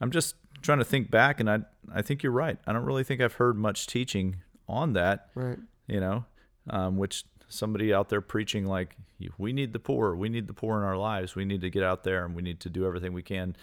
[0.00, 1.58] i'm just trying to think back and i
[1.94, 4.36] i think you're right i don't really think i've heard much teaching
[4.68, 5.58] on that Right.
[5.86, 6.24] you know,
[6.70, 8.96] um, which somebody out there preaching like
[9.38, 11.82] we need the poor, we need the poor in our lives, we need to get
[11.82, 13.54] out there and we need to do everything we can,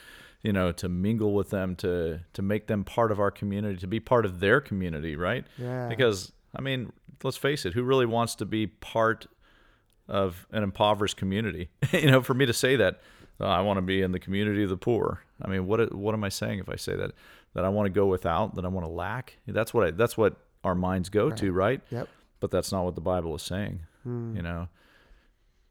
[0.43, 3.87] you know, to mingle with them, to to make them part of our community, to
[3.87, 5.45] be part of their community, right?
[5.57, 5.87] Yeah.
[5.87, 6.91] Because I mean,
[7.23, 9.25] let's face it, who really wants to be part
[10.09, 11.69] of an impoverished community?
[11.93, 12.99] you know, for me to say that,
[13.39, 15.23] "Oh, I want to be in the community of the poor.
[15.41, 17.11] I mean, what what am I saying if I say that?
[17.53, 19.37] That I want to go without, that I want to lack.
[19.47, 21.81] That's what I, that's what our minds go to, right?
[21.89, 22.07] Yep.
[22.39, 23.81] But that's not what the Bible is saying.
[24.05, 24.67] You know,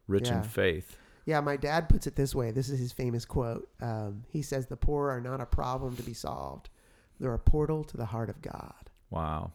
[0.06, 0.34] rich Hmm.
[0.34, 0.42] Yeah.
[0.42, 0.96] in faith.
[1.24, 2.52] Yeah, my dad puts it this way.
[2.52, 3.68] This is his famous quote.
[3.82, 6.68] Um, he says, The poor are not a problem to be solved,
[7.20, 8.90] they're a portal to the heart of God.
[9.10, 9.52] Wow,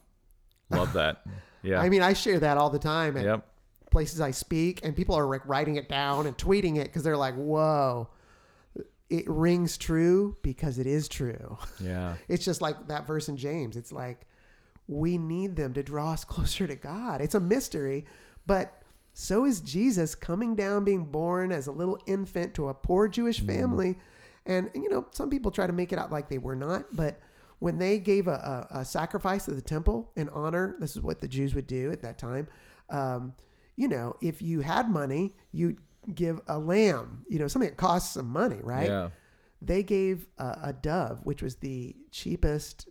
[0.70, 1.24] love that.
[1.66, 1.80] Yeah.
[1.80, 3.48] I mean, I share that all the time at yep.
[3.94, 7.16] Places I speak, and people are like writing it down and tweeting it because they're
[7.16, 8.10] like, whoa,
[9.10, 11.58] it rings true because it is true.
[11.80, 12.16] Yeah.
[12.28, 13.78] It's just like that verse in James.
[13.78, 14.28] It's like
[14.88, 17.22] we need them to draw us closer to God.
[17.22, 18.06] It's a mystery,
[18.46, 18.82] but
[19.14, 23.40] So is Jesus coming down, being born as a little infant to a poor Jewish
[23.42, 24.00] family.
[24.48, 27.20] And, you know, some people try to make it out like they were not, but
[27.60, 31.22] when they gave a, a, a sacrifice to the temple in honor, this is what
[31.22, 32.48] the Jews would do at that time.
[32.90, 33.34] Um,
[33.76, 35.78] you know, if you had money, you'd
[36.14, 38.88] give a lamb, you know, something that costs some money, right?
[38.90, 39.10] Yeah.
[39.62, 42.90] They gave a, a dove, which was the cheapest,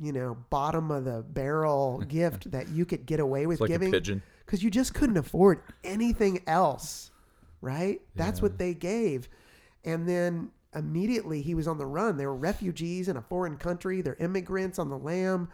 [0.00, 3.88] you know, bottom of the barrel gift that you could get away with like giving
[3.88, 4.22] a pigeon.
[4.44, 7.10] because you just couldn't afford anything else,
[7.60, 8.00] right?
[8.14, 9.28] That's what they gave.
[9.84, 12.16] And then immediately he was on the run.
[12.16, 15.48] They were refugees in a foreign country, they're immigrants on the lam.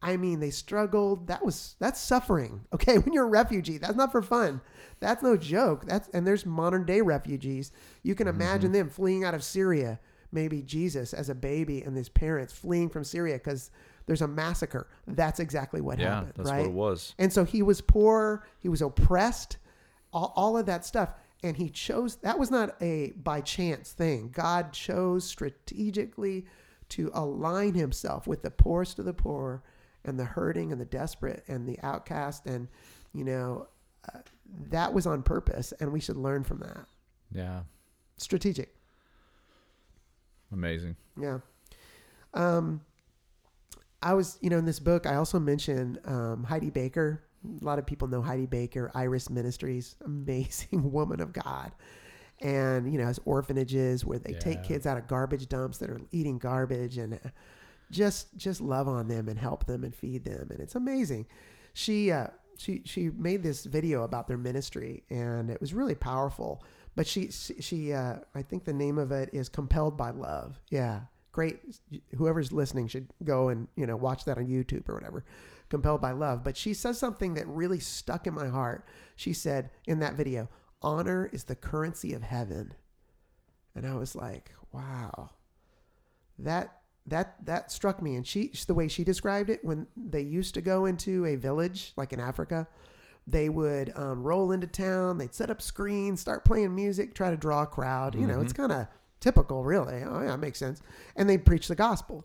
[0.00, 1.26] I mean, they struggled.
[1.26, 2.64] That was that's suffering.
[2.72, 4.60] Okay, when you're a refugee, that's not for fun.
[5.00, 5.86] That's no joke.
[5.86, 7.72] That's and there's modern day refugees.
[8.02, 8.40] You can mm-hmm.
[8.40, 9.98] imagine them fleeing out of Syria.
[10.30, 13.70] Maybe Jesus as a baby and his parents fleeing from Syria because
[14.06, 14.88] there's a massacre.
[15.06, 16.32] That's exactly what Yeah, happened.
[16.36, 16.60] that's right?
[16.60, 17.14] what it was.
[17.18, 19.58] And so he was poor, he was oppressed,
[20.12, 21.10] all, all of that stuff.
[21.42, 24.30] And he chose, that was not a by chance thing.
[24.30, 26.46] God chose strategically
[26.90, 29.62] to align himself with the poorest of the poor
[30.08, 32.46] and the hurting and the desperate and the outcast.
[32.46, 32.68] And,
[33.12, 33.68] you know,
[34.12, 34.20] uh,
[34.70, 35.72] that was on purpose.
[35.80, 36.86] And we should learn from that.
[37.32, 37.60] Yeah.
[38.16, 38.74] Strategic.
[40.52, 40.96] Amazing.
[41.20, 41.38] Yeah.
[42.34, 42.80] Um,
[44.02, 47.24] I was, you know, in this book, I also mentioned um, Heidi Baker.
[47.44, 51.72] A lot of people know Heidi Baker, Iris Ministries, amazing woman of God.
[52.40, 56.00] And, you know, has orphanages where they take kids out of garbage dumps that are
[56.12, 57.28] eating garbage and uh,
[57.90, 60.48] just just love on them and help them and feed them.
[60.50, 61.26] And it's amazing.
[61.72, 66.62] She uh, she she made this video about their ministry and it was really powerful.
[66.96, 70.58] But she she, uh, I think the name of it is Compelled by Love.
[70.68, 71.60] Yeah, great.
[72.16, 75.24] Whoever's listening should go and you know watch that on YouTube or whatever.
[75.68, 76.42] Compelled by Love.
[76.42, 78.84] But she says something that really stuck in my heart.
[79.14, 80.48] She said in that video,
[80.82, 82.74] "Honor is the currency of heaven,"
[83.76, 85.30] and I was like, wow,
[86.38, 88.16] that that that struck me.
[88.16, 91.92] And she the way she described it when they used to go into a village
[91.96, 92.66] like in africa
[93.26, 97.36] they would um, roll into town they'd set up screens start playing music try to
[97.36, 98.86] draw a crowd you know it's kind of
[99.20, 100.02] typical really.
[100.02, 100.82] Oh yeah makes sense.
[101.16, 102.24] And they preach the gospel.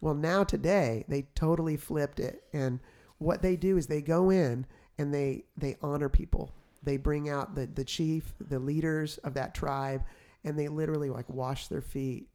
[0.00, 2.42] Well now today they totally flipped it.
[2.52, 2.80] And
[3.18, 4.66] what they do is they go in
[4.98, 6.52] and they they honor people.
[6.82, 10.04] They bring out the the chief the leaders of that tribe
[10.44, 12.28] and they literally like wash their feet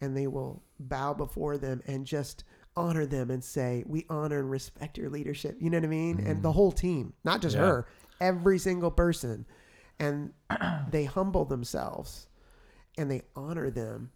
[0.00, 2.44] and they will bow before them and just
[2.76, 6.20] honor them and say, "We honor and respect your leadership." You know what I mean?
[6.26, 6.42] And mm.
[6.42, 7.66] the whole team, not just Yeah.
[7.66, 7.86] her,
[8.20, 9.46] every single person,
[9.98, 10.32] and
[10.90, 12.26] they humble themselves
[12.98, 14.10] and they honor them.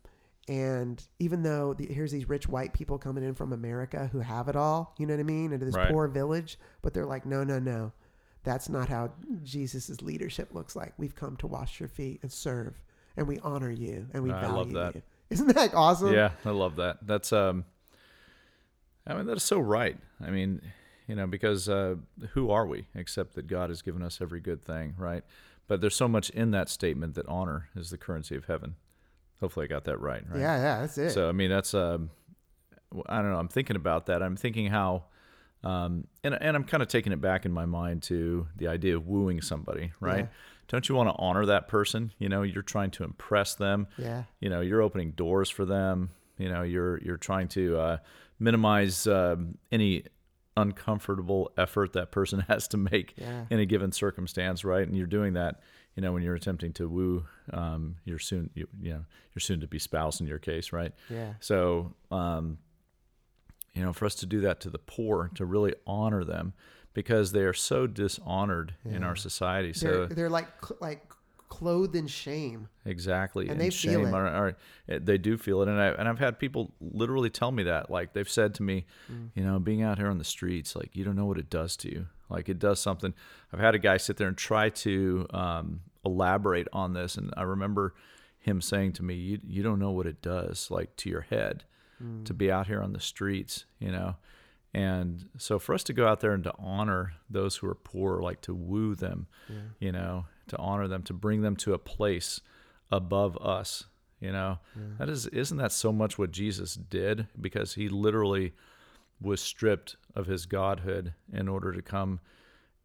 [0.47, 4.49] And even though the, here's these rich white people coming in from America who have
[4.49, 5.91] it all, you know what I mean, into this Right.
[5.91, 7.93] poor village, but they're like, no, no, no,
[8.43, 10.93] that's not how Jesus's leadership looks like.
[10.99, 12.83] We've come to wash your feet and serve,
[13.17, 14.95] and we honor you and we I value love that.
[14.97, 15.03] you.
[15.35, 16.13] Isn't that awesome?
[16.15, 16.99] Yeah, I love that.
[17.03, 17.65] That's um
[19.07, 19.99] I mean that's so right.
[20.25, 20.63] I mean,
[21.09, 21.97] you know, because uh
[22.31, 25.25] who are we except that God has given us every good thing, right?
[25.67, 28.77] But there's so much in that statement that honor is the currency of heaven.
[29.41, 30.41] Hopefully I got that right, right?
[30.41, 31.11] Yeah, yeah, that's it.
[31.11, 32.11] So I mean that's um
[33.07, 34.23] I don't know, I'm thinking about that.
[34.23, 35.05] I'm thinking how
[35.65, 38.97] um and and I'm kind of taking it back in my mind to the idea
[38.97, 40.27] of wooing somebody, right?
[40.27, 40.27] Yeah.
[40.69, 42.13] Don't you want to honor that person?
[42.19, 43.87] You know, you're trying to impress them.
[43.99, 46.11] Yeah, you know you're opening doors for them.
[46.39, 47.97] You know you're you're trying to uh,
[48.39, 50.05] minimize um, any
[50.57, 53.45] uncomfortable effort that person has to make Yeah.
[53.51, 54.87] in a given circumstance right?
[54.87, 55.61] And you're doing that
[55.97, 59.61] you know when you're attempting to woo um, your soon you, you know your soon
[59.61, 60.93] to be spouse in your case right?
[61.11, 62.59] Yeah, so um,
[63.75, 66.53] you know for us to do that to the poor to really honor them
[66.95, 70.49] because they are so dishonored in our society so they're they're like
[70.81, 71.03] like
[71.51, 72.69] clothed in shame.
[72.85, 74.13] Exactly, And they feel it.
[74.13, 74.57] Are, are,
[74.89, 77.91] they do feel it, and I and I've had people literally tell me that.
[77.91, 79.29] Like they've said to me, Mm.
[79.37, 81.77] you know, being out here on the streets, like you don't know what it does
[81.79, 82.07] to you.
[82.29, 83.15] Like it does something.
[83.53, 87.43] I've had a guy sit there and try to um, elaborate on this, and I
[87.43, 87.95] remember
[88.39, 91.65] him saying to me, "You you don't know what it does, like to your head,
[92.03, 92.25] Mm.
[92.25, 94.17] to be out here on the streets, you know."
[94.75, 98.21] And so for us to go out there and to honor those who are poor,
[98.21, 99.29] like to woo them,
[99.79, 102.41] you know, to honor them, to bring them to a place
[102.91, 103.85] above us,
[104.21, 104.59] you know,
[104.99, 107.29] that is, isn't that so much what Jesus did?
[107.41, 108.53] Because he literally
[109.21, 112.19] was stripped of his godhood in order to come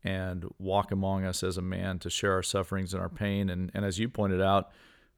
[0.03, 3.49] and walk among us as a man to share our sufferings and our pain.
[3.49, 4.69] And, and as you pointed out,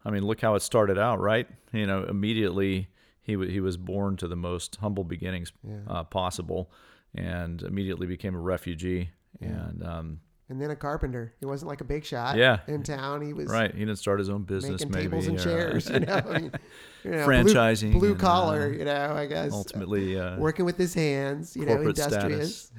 [0.06, 1.48] I mean, look how it started out, right?
[1.74, 2.88] You know, immediately
[3.22, 5.52] he, w- he was born to the most humble beginnings
[5.88, 6.72] uh, possible
[7.16, 9.12] and immediately became a refugee.
[9.40, 10.20] And, um,
[10.50, 11.34] and then a carpenter.
[11.40, 12.36] He wasn't like a big shot.
[12.36, 12.60] Yeah.
[12.68, 13.72] in town, he was Right.
[13.74, 14.82] He didn't start his own business.
[14.82, 15.90] making maybe tables and uh, chairs.
[15.90, 16.52] You know, I mean,
[17.06, 18.64] you know, blue- Franchising blue, and, collar.
[18.66, 21.56] uh, you know, I guess ultimately, uh, working with his hands.
[21.56, 22.72] You know, industrious.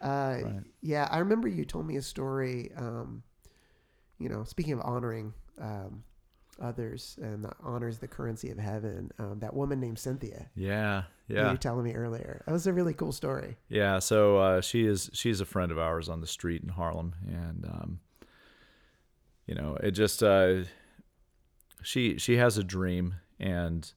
[0.00, 0.60] Uh, Right.
[0.82, 2.70] Yeah, I remember you told me a story.
[2.76, 3.22] Um,
[4.20, 6.04] you know, speaking of honoring um,
[6.60, 9.10] others and the honor the currency of heaven.
[9.18, 10.46] Um, that woman named Cynthia.
[10.54, 11.04] Yeah.
[11.28, 11.46] Yeah.
[11.46, 12.42] You were telling me earlier.
[12.46, 13.56] That was a really cool story.
[13.68, 17.14] Yeah, so uh, she is she's a friend of ours on the street in Harlem,
[17.26, 18.00] and um,
[19.46, 20.62] you know, it just uh,
[21.82, 23.92] she she has a dream, and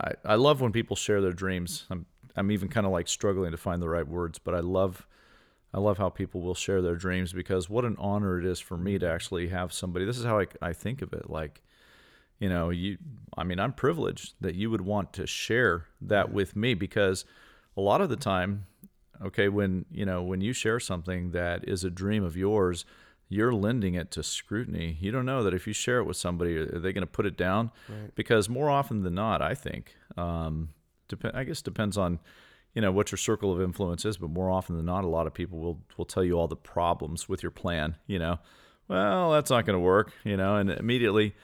[0.00, 1.84] I I love when people share their dreams.
[1.90, 5.06] I'm I'm even kind of like struggling to find the right words, but I love
[5.74, 8.76] I love how people will share their dreams because what an honor it is for
[8.76, 10.04] me to actually have somebody.
[10.04, 11.60] This is how I I think of it, like
[12.40, 12.98] you know you
[13.38, 17.24] i mean i'm privileged that you would want to share that with me because
[17.76, 18.66] a lot of the time
[19.24, 22.84] okay when you know when you share something that is a dream of yours
[23.28, 26.56] you're lending it to scrutiny you don't know that if you share it with somebody
[26.56, 28.12] are they going to put it down Right.
[28.16, 30.70] because more often than not i think um
[31.06, 32.18] dep- i guess depends on
[32.74, 35.26] you know what your circle of influence is but more often than not a lot
[35.26, 38.38] of people will will tell you all the problems with your plan you know
[38.88, 41.34] well that's not going to work you know and immediately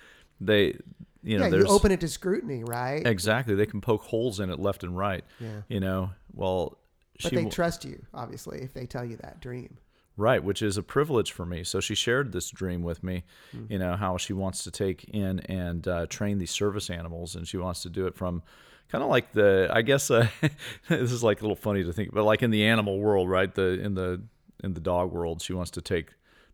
[0.41, 0.76] they
[1.22, 3.07] you know yeah, you open it to scrutiny, right?
[3.07, 5.62] exactly they can poke holes in it left and right Yeah.
[5.68, 6.78] you know well
[7.22, 9.76] But they w- trust you, obviously, if they tell you that dream.
[10.16, 13.66] right which is a privilege for me so she shared this dream with me Hmm.
[13.68, 17.47] you know how she wants to take in and uh, train these service animals and
[17.47, 18.43] she wants to do it from
[18.91, 20.26] kind of like the i guess uh,
[20.88, 23.55] this is like a little funny to think but like in the animal world right
[23.55, 24.20] the in the
[24.64, 26.09] in the dog world she wants to take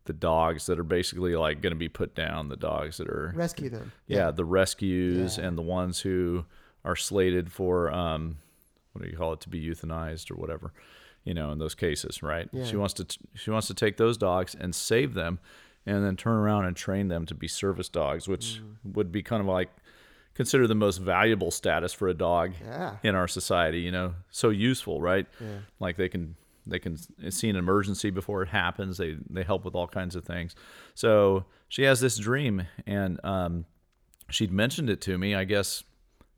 [0.05, 3.33] the dogs that are basically like going to be put down the dogs that are
[3.35, 3.91] Rescue them.
[4.07, 5.47] yeah, the rescues Yeah.
[5.47, 6.45] and the ones who
[6.85, 8.37] are slated for um,
[8.93, 10.73] what do you call it to be euthanized or whatever,
[11.25, 12.49] you know, in those cases, right?
[12.53, 12.65] Yeah.
[12.65, 15.41] She wants to she wants to take those dogs and save them,
[15.85, 18.95] and then turn around and train them to be service dogs, which Mm.
[18.95, 19.71] would be kind of like
[20.37, 22.97] considered the most valuable status for a dog Yeah.
[23.03, 23.81] in our society.
[23.81, 25.27] You know, so useful, right?
[25.41, 25.59] Yeah.
[25.81, 26.97] Like they can they can
[27.31, 28.99] see an emergency before it happens.
[28.99, 30.55] They they help with all kinds of things.
[30.95, 33.65] So she has this dream, and um,
[34.31, 35.35] she'd mentioned it to me.
[35.35, 35.85] I guess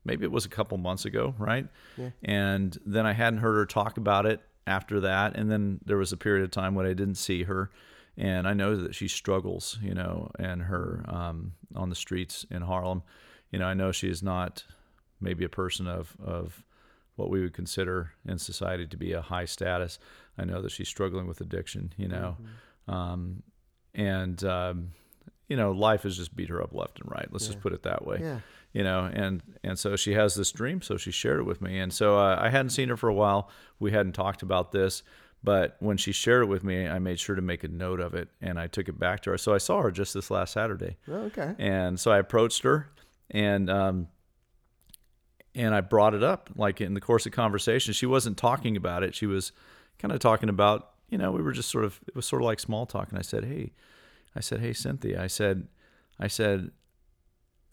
[0.05, 1.67] maybe it was a couple months ago, right?
[1.97, 2.11] Yeah.
[2.23, 6.13] And then I hadn't heard her talk about it after that, and then there was
[6.13, 7.71] a period of time when I didn't see her.
[8.17, 12.63] And I know that she struggles, you know, and her um, on the streets in
[12.63, 13.03] Harlem.
[13.51, 14.65] You know, I know she is not
[15.21, 16.63] maybe a person of of
[17.17, 19.99] what we would consider in society to be a high status.
[20.37, 22.37] I know that she's struggling with addiction, you know,
[22.87, 23.43] um,
[23.95, 24.91] and um,
[25.49, 27.27] you know, life has just beat her up left and right.
[27.31, 28.41] Let's just put it that way, Yeah.
[28.73, 29.11] you know.
[29.13, 32.19] And and so she has this dream, so she shared it with me, and so
[32.19, 33.51] uh, I hadn't seen her for a while.
[33.81, 35.03] We hadn't talked about this.
[35.43, 38.13] But when she shared it with me, I made sure to make a note of
[38.13, 39.39] it and I took it back to her.
[39.39, 40.97] So I saw her just this last Saturday.
[41.09, 41.55] Oh, okay.
[41.61, 42.89] And so I approached her
[43.31, 44.09] and um,
[45.55, 47.93] and I brought it up like in the course of conversation.
[47.93, 49.15] She wasn't talking about it.
[49.15, 49.53] She was
[49.99, 52.47] kind of talking about, you know, we were just sort of it was sort of
[52.47, 53.73] like small talk and I said, "Hey,
[54.37, 55.67] I said, "Hey Cynthia." I said
[56.19, 56.71] I said,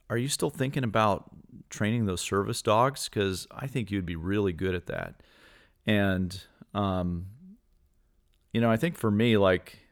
[0.10, 1.30] "Are you still thinking about
[1.70, 5.22] training those service dogs cuz I think you'd be really good at that."
[5.86, 6.42] And
[6.74, 7.28] um
[8.52, 9.85] you know, I think for me like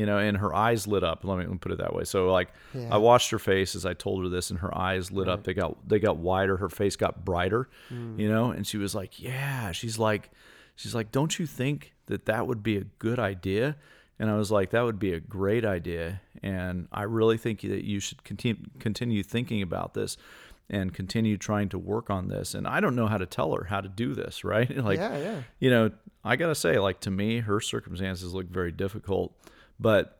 [0.00, 1.24] you know, and her eyes lit up.
[1.24, 2.04] Let me, let me put it that way.
[2.04, 2.88] So like Yeah.
[2.94, 5.44] I watched her face as I told her this, and her eyes lit up.
[5.44, 6.56] They got they got wider.
[6.56, 8.18] Her face got brighter, Mm.
[8.18, 8.50] you know.
[8.50, 10.30] And she was like, "Yeah." She's like,
[10.76, 13.76] she's like, "Don't you think that that would be a good idea?"
[14.18, 17.84] And I was like, "That would be a great idea." And I really think that
[17.84, 20.16] you should continue continue thinking about this
[20.72, 22.54] and continue trying to work on this.
[22.54, 24.70] And I don't know how to tell her how to do this, right?
[24.90, 25.40] like, yeah, yeah.
[25.58, 25.90] you know,
[26.24, 29.32] I gotta say, like to me, her circumstances look very difficult,
[29.80, 30.18] but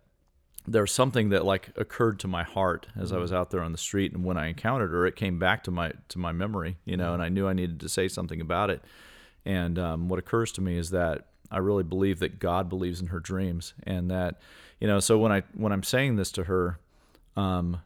[0.66, 3.78] there's something that like occurred to my heart as I was out there on the
[3.78, 6.96] street, and when I encountered her, it came back to my to my memory, you
[6.96, 8.82] know, and I knew I needed to say something about it.
[9.44, 13.08] And um, what occurs to me is that I really believe that God believes in
[13.08, 14.40] her dreams, and that,
[14.80, 16.78] you know, so when I when I'm saying this to her,
[17.36, 17.80] um,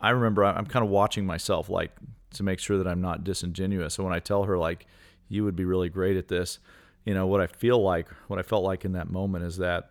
[0.00, 1.92] I remember I'm kind of watching myself like
[2.34, 3.94] to make sure that I'm not disingenuous.
[3.94, 4.86] So when I tell her like
[5.28, 6.58] you would be really great at this,
[7.04, 9.90] you know, what I feel like, what I felt like in that moment is that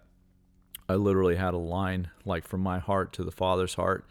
[0.90, 4.06] I literally had a line like from my heart to the Father's heart,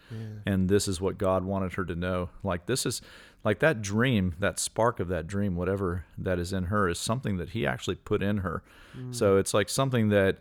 [0.45, 2.29] and this is what God wanted her to know.
[2.43, 3.01] Like this is
[3.43, 7.37] like that dream, that spark of that dream, whatever that is in her, is something
[7.37, 8.63] that He actually put in her.
[8.95, 9.15] Mm.
[9.15, 10.39] So it's like something that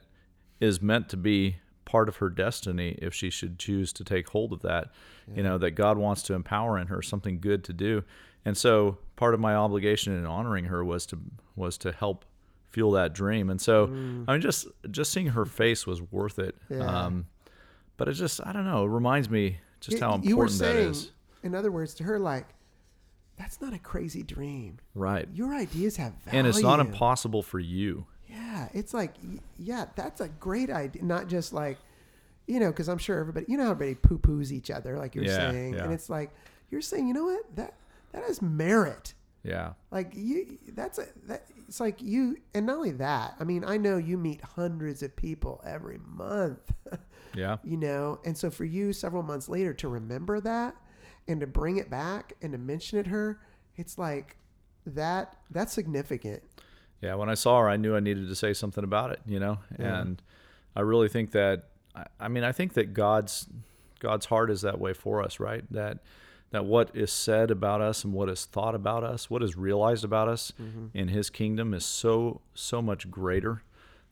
[0.61, 4.53] is meant to be part of her destiny if she should choose to take hold
[4.53, 4.91] of that.
[5.34, 8.05] You know, that God wants to empower in her something good to do.
[8.45, 11.18] And so part of my obligation in honoring her was to
[11.57, 12.24] was to help
[12.69, 13.51] fuel that dream.
[13.51, 16.55] And so, I mean, just just seeing her face was worth it.
[16.69, 16.85] Yeah.
[16.85, 17.27] Um,
[17.97, 20.73] but it just, I don't know, it reminds me just how you were important that
[20.75, 21.12] saying, is.
[21.43, 22.47] in other words, to her, like,
[23.39, 24.79] that's not a crazy dream.
[24.95, 25.27] Right.
[25.33, 26.39] Your ideas have value.
[26.39, 28.07] And it's not impossible for you.
[28.29, 29.14] Yeah, it's like,
[29.59, 31.03] yeah, that's a great idea.
[31.03, 31.79] Not just like,
[32.47, 35.14] you know, because I'm sure everybody, you know, how everybody poo poos each other, like
[35.14, 35.85] you're Yeah, saying, yeah.
[35.85, 36.31] and it's like
[36.71, 37.75] you're saying, you know what, that
[38.12, 39.14] that has merit.
[39.47, 39.72] Yeah.
[39.90, 41.44] Like you, that's a that.
[41.68, 43.34] It's like you, and not only that.
[43.40, 46.72] I mean, I know you meet hundreds of people every month.
[47.34, 47.59] Yeah.
[47.64, 50.74] you know and so for you several months later to remember that
[51.28, 53.40] and to bring it back and to mention it her
[53.74, 54.36] it's like
[54.86, 56.42] that that's significant
[57.03, 59.38] Yeah, when I saw her, I knew I needed to say something about it, you
[59.38, 59.59] know.
[59.78, 60.01] Yeah.
[60.01, 60.22] And
[60.74, 63.49] I really think that, I- I mean, I think that God's
[64.01, 65.64] God's heart is that way for us, right?
[65.70, 65.99] That
[66.51, 70.05] that what is said about us and what is thought about us, what is realized
[70.05, 70.53] about us
[70.94, 73.62] in His kingdom is so so much greater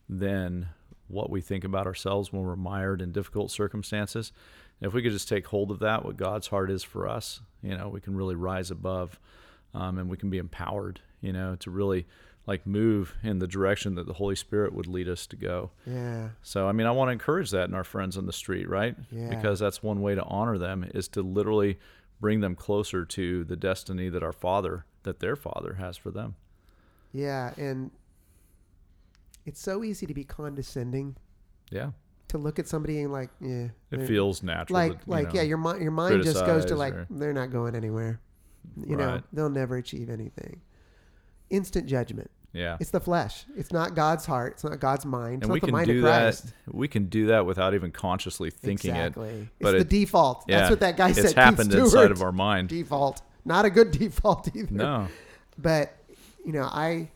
[0.09, 0.67] than
[1.07, 4.31] what we think about ourselves when we're mired in difficult circumstances.
[4.79, 7.41] And if we could just take hold of that, what God's heart is for us,
[7.61, 9.19] you know, we can really rise above,
[9.73, 12.05] um, and we can be empowered, you know, to really
[12.47, 15.71] like move in the direction that the Holy Spirit would lead us to go.
[15.87, 18.69] yeah So, I mean, I want to encourage that in our friends on the street,
[18.69, 18.95] right?
[19.11, 19.29] Yeah.
[19.29, 21.79] Because that's one way to honor them is to literally
[22.19, 26.35] bring them closer to the destiny that our Father, that their Father has for them.
[27.13, 27.91] yeah and
[29.45, 31.15] it's so easy to be condescending
[31.69, 31.91] Yeah.
[32.29, 34.79] to look at somebody and like yeah It feels natural.
[34.79, 37.33] like to, like know, yeah your mind your mind just goes to like or- they're
[37.33, 38.19] not going anywhere
[38.85, 40.61] you know they'll never achieve anything
[41.51, 42.77] instant judgment yeah.
[42.79, 45.59] it's the flesh it's not god's heart it's not god's mind it's and not we
[45.59, 46.21] the can mind do of that.
[46.21, 49.07] christ We can do that without even consciously thinking it.
[49.07, 49.49] exactly.
[49.61, 52.11] but it's it- the default Yeah, that's what that guy it's said Keith happened inside
[52.11, 52.69] of our mind.
[52.69, 55.07] default not a good default either No.
[55.57, 55.95] but
[56.45, 57.09] you know i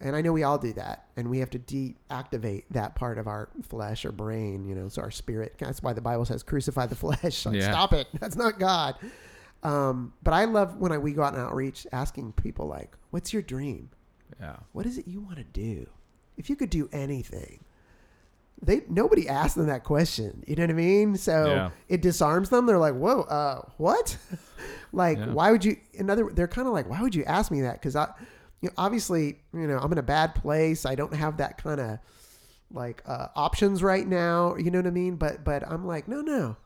[0.00, 3.26] and i know we all do that and we have to deactivate that part of
[3.26, 6.86] our flesh or brain you know so our spirit that's why the bible says crucify
[6.86, 7.70] the flesh like Yeah.
[7.72, 8.94] stop it that's not god
[9.62, 13.32] um, but i love when I, we go out and outreach asking people like what's
[13.32, 13.90] your dream
[14.40, 14.56] Yeah.
[14.72, 15.86] what is it you want to do?
[16.36, 17.60] If you could do anything.
[18.60, 21.16] They nobody asked them that question you know what i mean?
[21.16, 21.70] So Yeah.
[21.88, 22.66] it disarms them.
[22.66, 24.16] They're like whoa uh what?
[24.92, 25.32] Like Yeah.
[25.32, 27.74] why would you another they're kind of like why would you ask me that?
[27.74, 28.08] Because i
[28.60, 30.84] you know obviously you know i'm in a bad place.
[30.86, 31.98] I don't have that kind of
[32.72, 35.14] like uh options right now you know what i mean?
[35.16, 36.56] But but i'm like no no.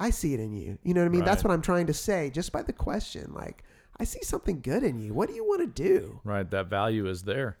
[0.00, 0.78] I see it in you.
[0.84, 1.24] You know what i mean?
[1.24, 3.64] That's what i'm trying to say just by the question like
[4.00, 6.48] i see something good in you what do you want to do Right.
[6.50, 7.56] That value is there.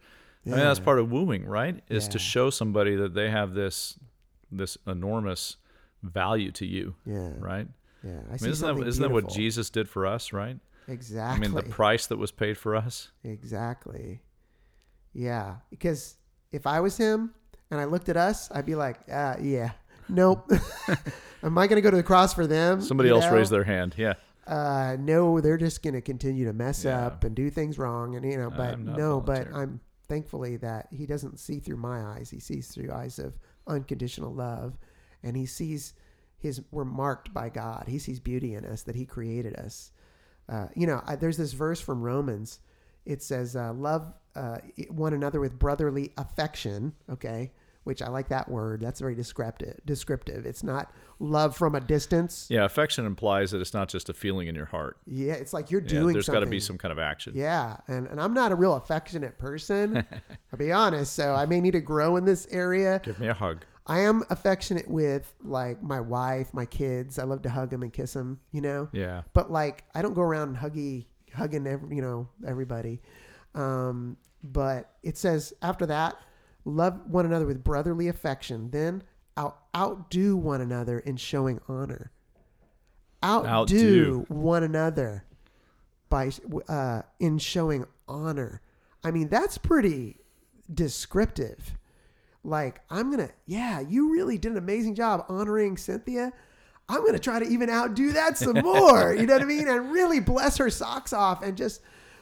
[0.46, 1.82] I mean, that's part of wooing, right?
[1.88, 3.98] Is to show somebody that they have this
[4.50, 5.56] this enormous
[6.02, 7.66] value to you, yeah right?
[8.02, 9.28] yeah i, I mean, isn't that isn't that what.
[9.28, 10.58] Jesus did for us, right?
[10.86, 13.10] exactly I mean, the price that was paid for us.
[13.24, 14.20] Exactly.
[15.12, 16.16] Yeah, because
[16.52, 17.34] if I was him
[17.70, 19.72] and I looked at us, I'd be like, uh, yeah,
[20.08, 20.50] nope.
[21.42, 22.80] Am I going to go to the cross for them?
[22.80, 23.34] Somebody You else know?
[23.34, 23.94] raised their hand.
[23.98, 24.14] Yeah.
[24.48, 27.06] Uh, no, they're just going to continue to mess Yeah.
[27.06, 28.50] up and do things wrong, and you know.
[28.50, 29.48] But no, but.
[29.54, 32.30] I'm thankfully that he doesn't see through my eyes.
[32.30, 34.78] He sees through eyes of unconditional love,
[35.22, 35.92] and he sees
[36.38, 37.84] his we're marked by God.
[37.88, 39.90] He sees beauty in us that He created us.
[40.48, 42.60] Uh, you know, I, there's this verse from Romans.
[43.04, 47.52] It says, uh, "Love uh, one another with brotherly affection." Okay,
[47.84, 48.80] which I like that word.
[48.80, 49.80] That's very descriptive.
[49.86, 50.44] Descriptive.
[50.46, 52.46] It's not love from a distance.
[52.50, 52.64] Yeah.
[52.64, 54.98] Affection implies that it's not just a feeling in your heart.
[55.06, 56.12] Yeah, it's like you're Yeah, doing.
[56.12, 57.32] there's got to be some kind of action.
[57.34, 59.96] Yeah, and, and I'm not a real affectionate person.
[60.52, 61.14] I'll be honest.
[61.14, 63.00] So I may need to grow in this area.
[63.04, 63.64] Give me a hug.
[63.86, 67.18] I am affectionate with like my wife, my kids.
[67.18, 68.90] I love to hug them and kiss them, you know.
[68.92, 69.22] Yeah.
[69.32, 73.00] But like, I don't go around huggy, hugging every, you know, everybody.
[73.54, 76.16] Um, but it says after that,
[76.68, 78.70] love one another with brotherly affection.
[78.70, 79.02] Then
[79.36, 82.10] out outdo one another in showing honor.
[83.24, 84.24] Outdo, Outdo.
[84.28, 85.24] one another
[86.08, 86.30] by
[86.68, 88.60] uh, in showing honor.
[89.02, 90.18] I mean, that's pretty
[90.72, 91.76] descriptive.
[92.44, 96.32] Like, I'm gonna, yeah, you really did an amazing job honoring Cynthia.
[96.88, 99.14] I'm gonna try to even outdo that some more.
[99.14, 99.68] you know what I mean?
[99.68, 101.80] And really bless her socks off and just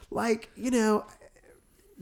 [0.09, 1.05] like, you know,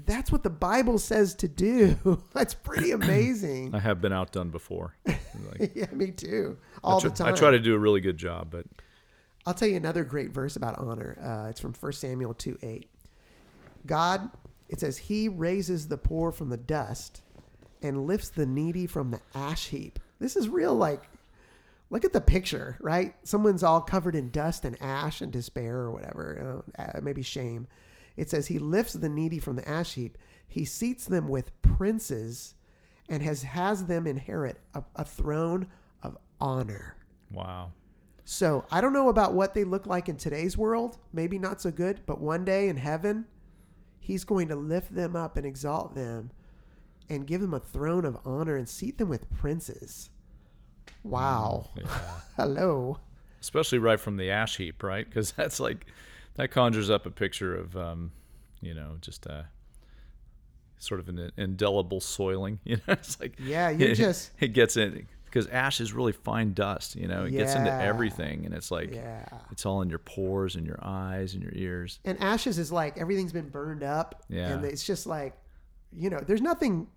[0.04, 2.24] that's what the Bible says to do.
[2.34, 3.74] That's pretty amazing.
[3.74, 4.96] I have been outdone before.
[5.60, 6.58] Like, yeah, me too.
[6.82, 7.28] All I, tr- the time.
[7.28, 8.66] I try to do a really good job, but
[9.46, 11.18] I'll tell you another great verse about honor.
[11.22, 12.90] Uh, it's from 1 Samuel 2 8.
[13.86, 14.30] God,
[14.70, 17.22] it says, He raises the poor from the dust
[17.82, 20.00] and lifts the needy from the ash heap.
[20.20, 21.04] This is real, like,
[21.90, 23.14] look at the picture, right?
[23.24, 27.68] Someone's all covered in dust and ash and despair or whatever, uh, maybe shame.
[28.18, 32.56] It says, He lifts the needy from the ash heap, He seats them with princes
[33.10, 35.68] and has has them inherit a, a throne
[36.02, 36.96] of honor.
[37.32, 37.72] Wow.
[38.24, 40.98] So I don't know about what they look like in today's world.
[41.14, 43.26] Maybe not so good, but one day in heaven,
[44.00, 46.32] he's going to lift them up and exalt them
[47.08, 50.10] and give them a throne of honor and seat them with princes.
[51.04, 51.70] Wow.
[51.78, 52.12] Mm, yeah.
[52.36, 53.00] Hello.
[53.40, 55.08] Especially right from the ash heap, right?
[55.08, 55.86] Because that's like
[56.36, 58.12] that conjures up a picture of, um,
[58.62, 59.48] you know, just a
[60.78, 62.60] sort of an indelible soiling.
[62.66, 66.14] You know, it's like Yeah, you it, just- it gets in because ash is really
[66.14, 66.96] fine dust.
[66.96, 69.26] You know, it gets into everything, and it's like Yeah.
[69.52, 72.00] it's all in your pores and your eyes and your ears.
[72.06, 74.24] And ashes is like everything's been burned up.
[74.30, 74.50] Yeah.
[74.54, 75.36] And it's just like,
[75.92, 76.88] you know, there's nothing,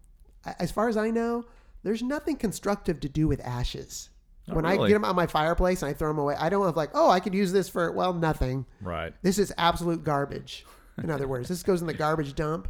[0.61, 1.47] as far as I know,
[1.83, 4.11] there's nothing constructive to do with ashes.
[4.51, 6.65] Oh, when I get them on my fireplace and I throw them away, I don't
[6.65, 8.67] have like, oh, I could use this for, well, nothing.
[8.81, 9.13] Right.
[9.23, 10.65] This is absolute garbage.
[11.03, 12.69] In other words, this goes in the garbage dump.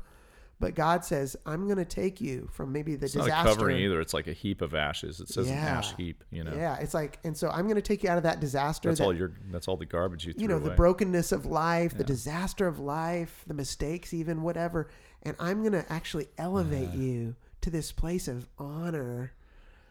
[0.60, 3.48] But God says, I'm going to take you from maybe the It's not disaster.
[3.48, 4.00] a covering either.
[4.00, 5.20] It's like a heap of ashes.
[5.20, 6.24] It says an ash heap.
[6.32, 6.52] You know.
[6.52, 8.88] Yeah, it's like, and so I'm going to take you out of that disaster.
[8.88, 9.34] That's that, all your.
[9.52, 10.70] That's all the garbage you you know, away.
[10.70, 14.90] the brokenness of life, the disaster of life, the mistakes, even whatever.
[15.22, 19.32] And I'm going to actually elevate you to this place of honor.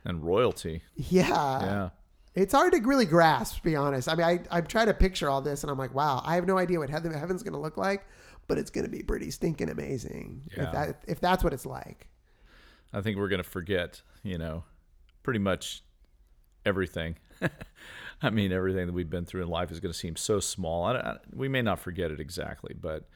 [0.07, 0.81] And royalty.
[0.95, 1.27] Yeah.
[1.27, 1.89] yeah.
[2.33, 4.07] It's hard to really grasp, to be honest.
[4.07, 6.45] I mean, I, I try to picture all this and I'm like, wow, I have
[6.47, 8.05] no idea what heaven, heaven's going to look like,
[8.47, 10.63] but it's going to be pretty stinking amazing Yeah.
[10.63, 12.07] if, that, if that's what it's like.
[12.93, 14.63] I think we're going to forget, you know,
[15.23, 15.83] pretty much
[16.65, 17.17] everything.
[18.21, 20.85] I mean, everything that we've been through in life is going to seem so small.
[20.85, 23.09] I, I, we may not forget it exactly, but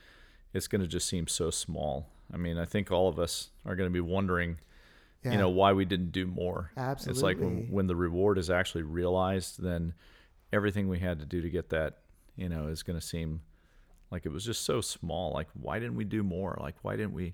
[0.54, 2.10] it's going to just seem so small.
[2.34, 4.58] I mean, I think all of us are going to be wondering,
[5.24, 5.34] Yeah.
[5.34, 6.72] you know, why we didn't do more.
[6.76, 9.94] Absolutely it's like when, when the reward is actually realized, then
[10.52, 12.00] everything we had to do to get that,
[12.36, 13.42] you know, is going to seem
[14.10, 15.32] like it was just so small.
[15.32, 16.58] Like, why didn't we do more?
[16.60, 17.34] Like, why didn't we,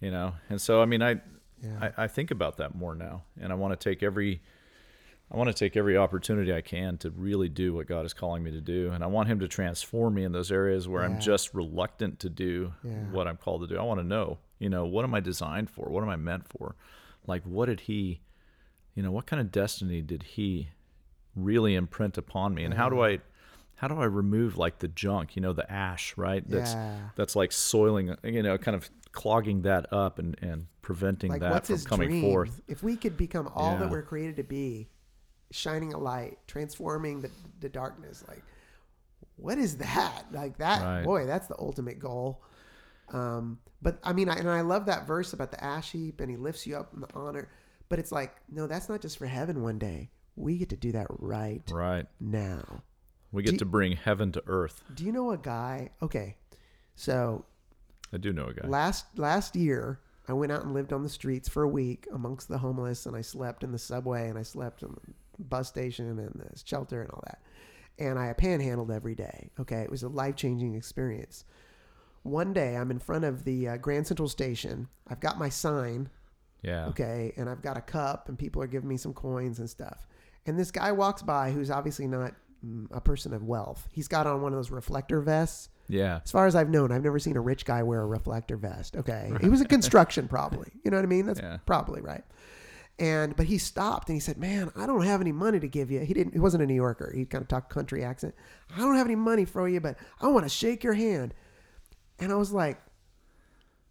[0.00, 0.34] you know?
[0.48, 1.20] And so, I mean, I,
[1.62, 1.90] Yeah.
[1.96, 4.40] I, I think about that more now, and I want to take every,
[5.30, 8.42] I want to take every opportunity I can to really do what God is calling
[8.44, 11.08] me to do, and I want Him to transform me in those areas where Yeah.
[11.08, 12.92] I'm just reluctant to do Yeah.
[13.10, 13.76] what I'm called to do.
[13.76, 15.88] I want to know, you know, what am I designed for?
[15.90, 16.76] What am I meant for?
[17.28, 18.20] Like, what did He,
[18.94, 20.70] you know, what kind of destiny did He
[21.36, 23.18] really imprint upon me, and how do uh-huh.
[23.18, 23.18] I,
[23.76, 26.42] how do I remove like the junk, you know, the ash, right?
[26.48, 27.10] That's Yeah.
[27.14, 31.66] that's like soiling, you know, kind of clogging that up and and preventing Like, that
[31.66, 32.22] from coming dream?
[32.22, 32.60] forth.
[32.66, 34.88] If we could become all that we're created to be,
[35.50, 38.42] shining a light, transforming the, the darkness, like,
[39.36, 40.24] what is that?
[40.32, 41.04] Like that, Right.
[41.04, 42.42] boy, that's the ultimate goal.
[43.12, 46.30] Um, but I mean, I, and I love that verse about the ash heap and
[46.30, 47.48] he lifts you up in the honor.
[47.88, 50.10] But it's like, no, that's not just for heaven one day.
[50.36, 52.06] We get to do that right Right.
[52.20, 52.82] now.
[53.32, 54.82] We Do get you- to bring heaven to earth.
[54.94, 55.90] Do you know a guy?
[56.02, 56.36] Okay.
[56.96, 57.44] So
[58.12, 58.66] I do know a guy.
[58.68, 62.48] last last year I went out and lived on the streets for a week amongst
[62.48, 66.06] the homeless and I slept in the subway and I slept in the bus station
[66.08, 67.40] and the shelter and all that.
[67.98, 69.50] And I panhandled every day.
[69.58, 71.44] Okay, it was a life-changing experience.
[72.22, 74.88] One day I'm in front of the uh, Grand Central Station.
[75.08, 76.10] I've got my sign,
[76.62, 76.86] yeah.
[76.88, 80.06] okay, and I've got a cup and people are giving me some coins and stuff.
[80.46, 82.32] And this guy walks by who's obviously not
[82.64, 83.86] mm, a person of wealth.
[83.92, 85.68] He's got on one of those reflector vests.
[85.88, 86.20] Yeah.
[86.24, 88.96] As far as I've known, I've never seen a rich guy wear a reflector vest.
[88.96, 89.32] Okay.
[89.40, 90.70] He was a construction probably.
[90.84, 91.24] You know what I mean?
[91.26, 91.58] That's Yeah.
[91.66, 92.24] probably right.
[92.98, 95.88] And but he stopped and he said, "Man, I don't have any money to give
[95.90, 96.32] you." He didn't.
[96.32, 97.12] He wasn't a New Yorker.
[97.14, 98.34] He kind of talked country accent.
[98.74, 101.32] I don't have any money for you, but I want to shake your hand.
[102.18, 102.80] And I was like,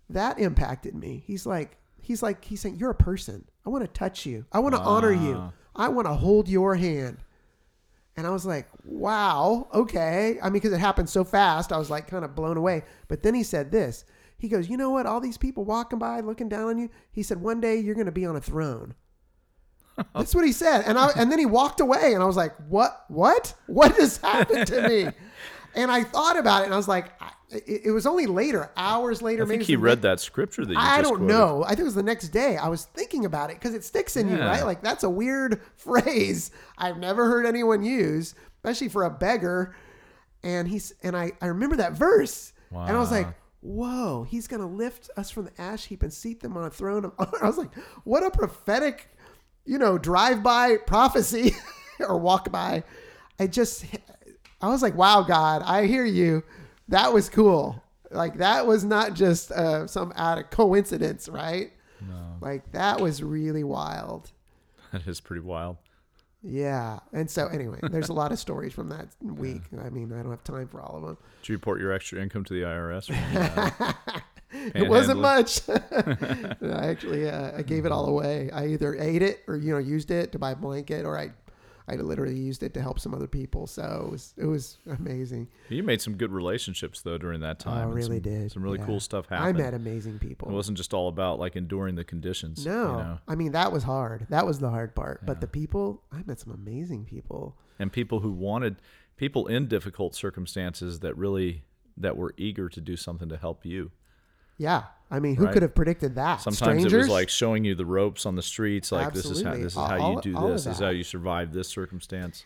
[0.10, 1.24] that impacted me.
[1.26, 3.46] He's like, he's like, he's saying, "You're a person.
[3.66, 4.46] I want to touch you.
[4.52, 5.36] I want to honor you.
[5.38, 5.52] Ah.
[5.76, 7.18] I want to hold your hand."
[8.18, 10.40] And I was like, wow, okay.
[10.42, 12.84] I mean, because it happened so fast, I was like kind of blown away.
[13.08, 14.06] But then he said this.
[14.40, 15.06] He goes, you know what?
[15.06, 16.90] All these people walking by, looking down on you.
[17.12, 18.96] He said, one day you're going to be on a throne.
[20.16, 20.84] That's what he said.
[20.86, 23.06] And I and then he walked away, and I was like, what?
[23.08, 23.54] What?
[23.66, 25.06] What just happened to me?
[25.78, 27.12] And I thought about it, and I was like,
[27.50, 29.44] it, it was only later, hours later.
[29.44, 30.86] I maybe think he read that scripture that you just.
[30.86, 31.28] I don't quoted.
[31.28, 31.64] know.
[31.64, 32.58] I think it was the next day.
[32.58, 34.64] I was thinking about it because it sticks in you, right?
[34.64, 39.76] Like that's a weird phrase I've never heard anyone use, especially for a beggar.
[40.44, 43.28] And he's and I I remember that verse, and I was like,
[43.62, 47.06] "Whoa, he's gonna lift us from the ash heap and seat them on a throne
[47.06, 47.74] of honor." I was like,
[48.04, 49.10] "What a prophetic,
[49.64, 51.56] you know, drive-by prophecy
[52.00, 52.84] or walk-by."
[53.40, 53.86] I just,
[54.62, 56.44] I was like, "Wow, God, I hear you."
[56.88, 57.84] That was cool.
[58.12, 61.72] Like that was not just uh, some out of coincidence, right?
[62.02, 64.32] No, Like that was really wild.
[64.94, 65.78] that is pretty wild.
[66.44, 67.00] Yeah.
[67.12, 69.64] And so anyway, there's a lot of stories from that week.
[69.84, 71.18] I mean, I don't have time for all of them.
[71.42, 73.12] Did you report your extra income to the IRS?
[73.12, 73.94] Uh,
[74.76, 75.62] it wasn't much.
[75.68, 78.50] I actually, uh, I gave it all away.
[78.52, 81.32] I either ate it or you know used it to buy a blanket, or I,
[81.90, 83.66] I literally used it to help some other people.
[83.66, 85.48] So it was, it was amazing.
[85.70, 87.88] You made some good relationships though during that oh, time.
[87.90, 88.52] I really some, did.
[88.52, 88.86] Some really Yeah.
[88.86, 89.58] cool stuff happened.
[89.58, 90.50] I met amazing people.
[90.50, 92.66] It wasn't just all about like enduring the conditions.
[92.66, 93.20] no, You know?
[93.28, 94.28] I mean that was hard.
[94.30, 95.26] That was the hard part.
[95.26, 97.58] But the people, I met some amazing people.
[97.80, 98.78] And people who wanted
[99.16, 101.64] people in difficult circumstances that really
[101.96, 103.92] that were eager to do something to help you.
[104.58, 105.54] Yeah, I mean, who Right.
[105.54, 106.42] could have predicted that?
[106.42, 109.54] Sometimes it was like showing you the ropes on the streets, like this is how
[109.54, 112.44] this is All- how you do this, this is how you survive this circumstance.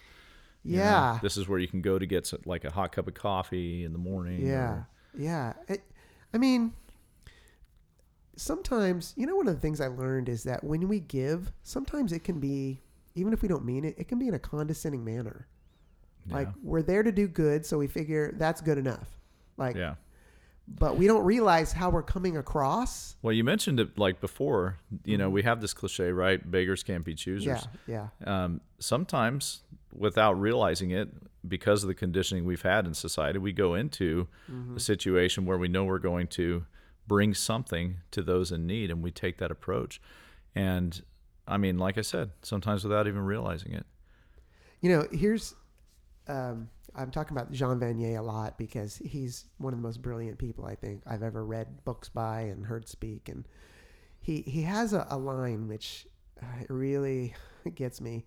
[0.64, 0.84] you know?
[0.84, 3.84] yeah, this is where you can go to get like a hot cup of coffee
[3.84, 4.45] in the morning.
[4.45, 4.88] Yeah, or-
[5.18, 5.53] yeah.
[5.68, 5.82] It,
[6.34, 6.74] I mean,
[8.36, 12.12] sometimes you know one of the things I learned is that when we give, sometimes
[12.14, 12.82] it can be
[13.16, 15.47] even if we don't mean it, it can be in a condescending manner.
[16.30, 19.18] Like we're there to do good, so we figure that's good enough.
[19.57, 19.95] Like, yeah.
[20.68, 23.16] But we don't realize how we're coming across.
[23.22, 24.78] Well, you mentioned it like before.
[25.05, 26.49] You know, we have this cliche, right?
[26.49, 27.68] Beggars can't be choosers.
[27.88, 29.62] Yeah, yeah, um, sometimes
[29.93, 31.09] without realizing it
[31.47, 34.28] because of the conditioning we've had in society we go into
[34.76, 36.64] a situation where we know we're going to
[37.07, 39.99] bring something to those in need and we take that approach
[40.55, 41.01] and
[41.47, 43.86] i mean like i said sometimes without even realizing it
[44.82, 45.55] You know, here's
[46.28, 50.38] um, I'm talking about Jean Vanier a lot because he's one of the most brilliant
[50.38, 53.47] people I think I've ever read books by and heard speak, and
[54.19, 56.07] he he has a, a line which
[56.41, 57.34] uh, really
[57.76, 58.26] gets me.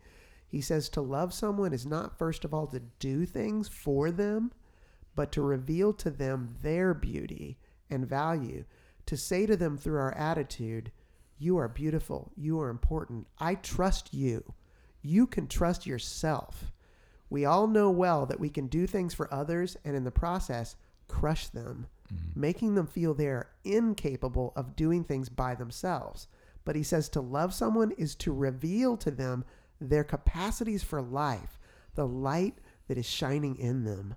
[0.49, 4.53] He says to love someone is not first of all to do things for them,
[5.15, 7.59] but to reveal to them their beauty
[7.91, 8.65] and value,
[9.07, 10.91] to say to them through our attitude,
[11.39, 12.33] "You are beautiful.
[12.37, 13.27] You are important.
[13.39, 14.55] I trust you."
[15.05, 16.73] you can trust yourself.
[17.35, 20.77] We all know well that we can do things for others and in the process
[21.09, 22.41] crush them, mm-hmm.
[22.41, 26.29] making them feel they're incapable of doing things by themselves.
[26.65, 29.45] But he says to love someone is to reveal to them
[29.81, 31.59] their capacities for life,
[31.97, 34.15] the light that is shining in them.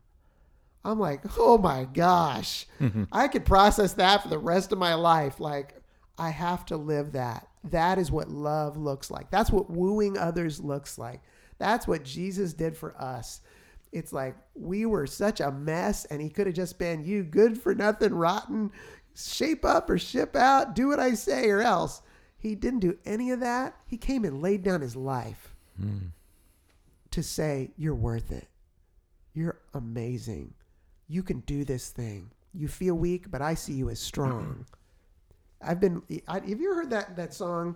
[0.86, 3.06] I'm like, oh my gosh, mm-hmm.
[3.12, 5.40] I could process that for the rest of my life.
[5.40, 5.74] Like,
[6.20, 7.48] I have to live that.
[7.64, 9.32] That is what love looks like.
[9.32, 11.24] That's what wooing others looks like.
[11.58, 13.42] That's what Jesus did for us.
[13.92, 17.60] It's like we were such a mess, and he could have just been, you good
[17.60, 18.72] for nothing, rotten,
[19.16, 22.02] shape up or ship out, do what I say or else.
[22.38, 23.76] He didn't do any of that.
[23.88, 26.08] He came and laid down his life hmm.
[27.12, 28.48] to say, You're worth it.
[29.34, 30.54] You're amazing.
[31.08, 32.32] You can do this thing.
[32.54, 34.66] You feel weak, but I see you as strong.
[35.62, 36.04] I've been.
[36.28, 37.76] I, have you ever heard that that song?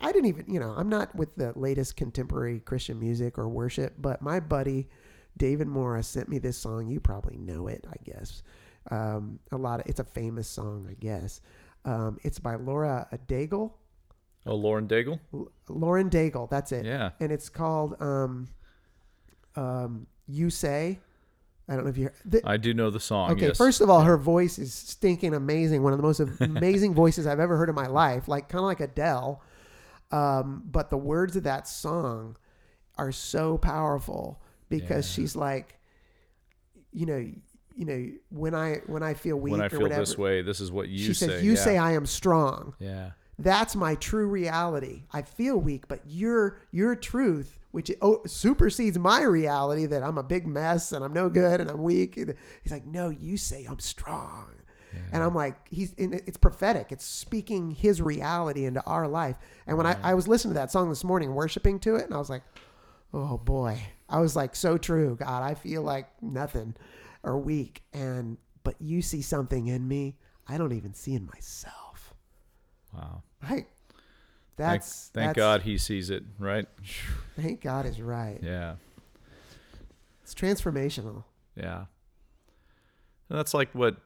[0.00, 0.44] I didn't even.
[0.52, 4.88] You know, I'm not with the latest contemporary Christian music or worship, but my buddy
[5.36, 6.88] David Morris sent me this song.
[6.88, 8.42] You probably know it, I guess.
[8.90, 11.40] Um, a lot of it's a famous song, I guess.
[11.84, 13.72] Um, it's by Laura Daigle.
[14.46, 16.48] oh lauren daigle L- Lauren Daigle.
[16.50, 16.84] That's it.
[16.84, 18.48] yeah And it's called um,
[19.56, 21.00] um, "You Say."
[21.68, 22.10] I don't know if you.
[22.24, 23.56] The, i do know the song Okay, yes.
[23.56, 25.82] first of all, her voice is stinking amazing.
[25.82, 28.28] One of the most amazing voices I've ever heard in my life.
[28.28, 29.42] Like kind of like Adele.
[30.10, 32.36] Um, but the words of that song
[32.96, 35.14] are so powerful because Yeah.
[35.22, 35.78] she's like,
[36.92, 37.16] you know,
[37.74, 40.40] you know, when I when I feel weak when i or feel whatever, this way
[40.42, 41.58] this is what you she say says, "You yeah.
[41.58, 45.02] say I am strong." yeah That's my true reality.
[45.12, 50.22] I feel weak, but your your truth, which oh, supersedes my reality that I'm a
[50.22, 52.14] big mess and I'm no good and I'm weak.
[52.62, 54.46] He's like, no, you say I'm strong,
[55.12, 56.92] and I'm like, he's it's prophetic.
[56.92, 59.36] It's speaking his reality into our life.
[59.66, 62.14] And when I, I was listening to that song this morning, worshiping to it, and
[62.14, 62.42] I was like,
[63.14, 65.42] oh boy, I was like, so true, God.
[65.42, 66.74] I feel like nothing
[67.22, 70.16] or weak, and but you see something in me
[70.48, 72.14] I don't even see in myself.
[72.94, 73.66] wow Right.
[74.56, 76.66] thank, That's thank that's- god he sees it right
[77.36, 78.38] Thank God is right.
[78.42, 78.76] yeah
[80.22, 81.24] It's transformational.
[81.56, 81.84] Yeah.
[83.28, 83.96] And that's like what,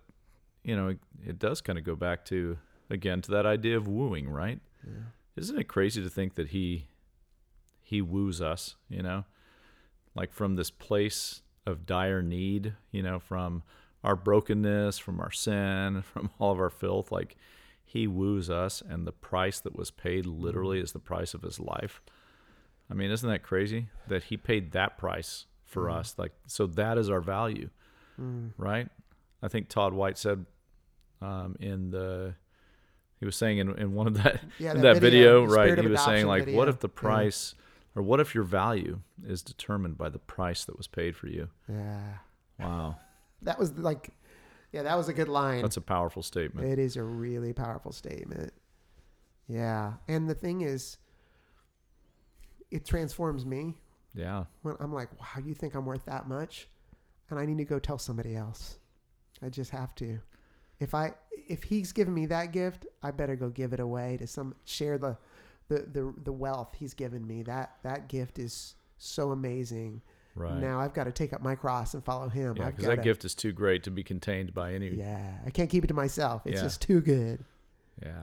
[0.62, 2.58] you know, it, it does kind of go back to,
[2.88, 4.60] again, to that idea of wooing, right?
[5.36, 6.86] Isn't it crazy to think that he,
[7.82, 9.24] he woos us, you know,
[10.14, 13.62] like from this place of dire need, you know, from
[14.02, 17.36] our brokenness, from our sin, from all of our filth, like
[17.84, 21.58] he woos us and the price that was paid literally is the price of his
[21.58, 22.00] life.
[22.90, 25.94] I mean, isn't that crazy that he paid that price for mm.
[25.94, 26.14] us?
[26.16, 27.70] Like, so that is our value,
[28.20, 28.50] mm.
[28.56, 28.88] right?
[29.42, 30.46] I think Todd White said
[31.22, 32.34] um, in the
[33.18, 35.78] he was saying in, in one of that Yeah, in that that, video, video, right?
[35.78, 36.58] He was saying like, video.
[36.58, 37.00] what if the Yeah.
[37.00, 37.54] price
[37.94, 41.48] or what if your value is determined by the price that was paid for you?
[41.68, 42.18] Yeah.
[42.58, 42.96] Wow.
[43.42, 44.10] That was like
[44.72, 45.62] Yeah, that was a good line.
[45.62, 46.68] That's a powerful statement.
[46.68, 48.52] It is a really powerful statement.
[49.48, 49.94] Yeah.
[50.06, 50.96] And the thing is,
[52.70, 53.74] it transforms me
[54.14, 54.44] yeah.
[54.62, 56.68] when I'm like, wow, you think I'm worth that much?
[57.28, 58.78] And I need to go tell somebody else.
[59.42, 60.20] I just have to.
[60.78, 61.12] If I
[61.48, 64.98] if he's given me that gift, I better go give it away to some share
[64.98, 65.16] the
[65.68, 67.42] the the, the wealth he's given me.
[67.42, 70.02] That that gift is so amazing.
[70.36, 70.56] Right.
[70.56, 72.56] Now I've got to take up my cross and follow him.
[72.56, 74.88] yeah, because that to, gift is too great to be contained by any.
[74.90, 76.42] Yeah, I can't keep it to myself.
[76.46, 76.62] It's Yeah.
[76.62, 77.44] just too good.
[78.00, 78.22] Yeah.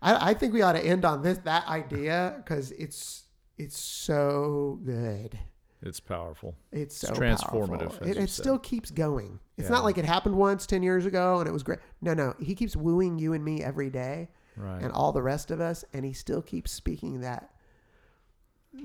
[0.00, 3.24] I, I think we ought to end on this that idea because it's
[3.58, 5.38] it's so good.
[5.84, 6.56] It's powerful.
[6.72, 8.00] It's so It's transformative.
[8.06, 9.38] It, it still keeps going.
[9.58, 9.74] It's Yeah.
[9.76, 11.78] not like it happened once ten years ago and it was great.
[12.00, 14.82] No, no, he keeps wooing you and me every day, Right.
[14.82, 17.50] and all the rest of us, and he still keeps speaking that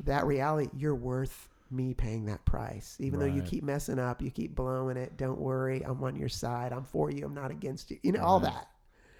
[0.04, 0.70] that reality.
[0.76, 4.98] You're worth me paying that price, even though you keep messing up, you keep blowing
[4.98, 5.16] it.
[5.18, 6.74] Don't worry, I'm on your side.
[6.74, 7.26] I'm for you.
[7.26, 7.98] I'm not against you.
[8.04, 8.68] You know all that.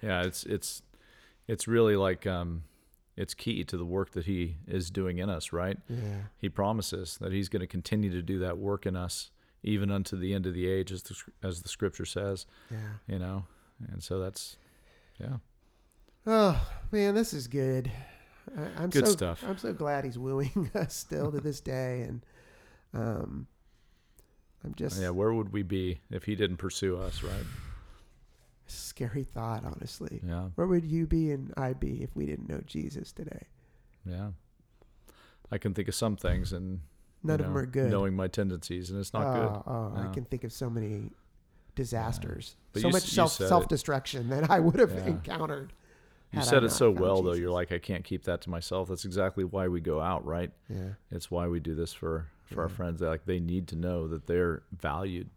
[0.02, 0.22] yeah.
[0.22, 0.82] It's it's
[1.48, 2.64] it's really like um,
[3.20, 5.52] it's key to the work that he is doing in us.
[5.52, 5.76] Right.
[5.88, 6.22] Yeah.
[6.38, 9.30] He promises that he's going to continue to do that work in us,
[9.62, 12.46] even unto the end of the age, as the as the scripture says.
[12.70, 12.78] Yeah.
[13.06, 13.44] You know,
[13.92, 14.56] and so that's
[15.20, 15.36] yeah.
[16.26, 17.90] Oh man, this is good.
[18.56, 19.44] I, I'm Good so, stuff.
[19.46, 22.24] I'm so glad he's wooing us still to this day, and
[22.94, 23.46] um,
[24.64, 25.10] I'm just Yeah.
[25.10, 27.22] Where would we be if he didn't pursue us?
[27.22, 27.46] Right.
[28.72, 30.20] Scary thought, honestly.
[30.26, 30.48] Yeah.
[30.54, 33.46] Where would you be and I be if we didn't know Jesus today?
[34.04, 34.30] Yeah.
[35.50, 36.80] I can think of some things and
[37.22, 37.90] you None of them are good.
[37.90, 39.70] Knowing my tendencies, and it's not oh, good.
[39.70, 41.10] oh, I can think of so many
[41.74, 45.06] disasters, But so you much self self destruction that I would have Yeah.
[45.06, 45.72] encountered.
[46.32, 47.32] You I said it so well, though.
[47.32, 48.88] You're like, I can't keep that to myself.
[48.88, 50.52] That's exactly why we go out, right?
[50.68, 53.00] Yeah, It's why we do this for for our friends.
[53.00, 55.28] Like they need to know that they're valued,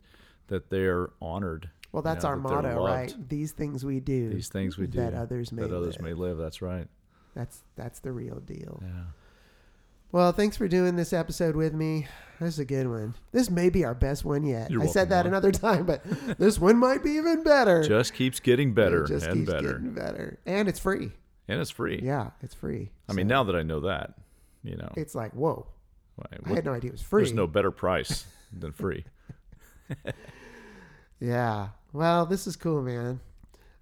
[0.48, 1.70] that they're honored.
[1.94, 3.16] Well, you that's know, our that motto, right?
[3.30, 6.02] These things we do, These things we do that others may that others live.
[6.04, 6.38] may live.
[6.38, 6.88] That's right.
[7.36, 8.82] That's that's the real deal.
[8.84, 9.04] Yeah.
[10.12, 12.08] Well, thanks for doing this episode with me.
[12.39, 13.16] This is a good one.
[13.32, 14.70] This may be our best one yet.
[14.80, 16.04] I said that another time, but
[16.38, 17.84] this one might be even better.
[17.84, 21.12] Just keeps getting better just and keeps better, getting better, and it's free.
[21.48, 22.00] and it's free.
[22.04, 22.91] Yeah, it's free.
[23.10, 24.14] I mean, now that I know that,
[24.64, 25.66] you know, it's like whoa.
[26.16, 27.24] why- I had no idea it was free.
[27.24, 29.06] there's no better price than free.
[31.20, 31.70] Yeah.
[31.94, 33.20] Well, this is cool, man.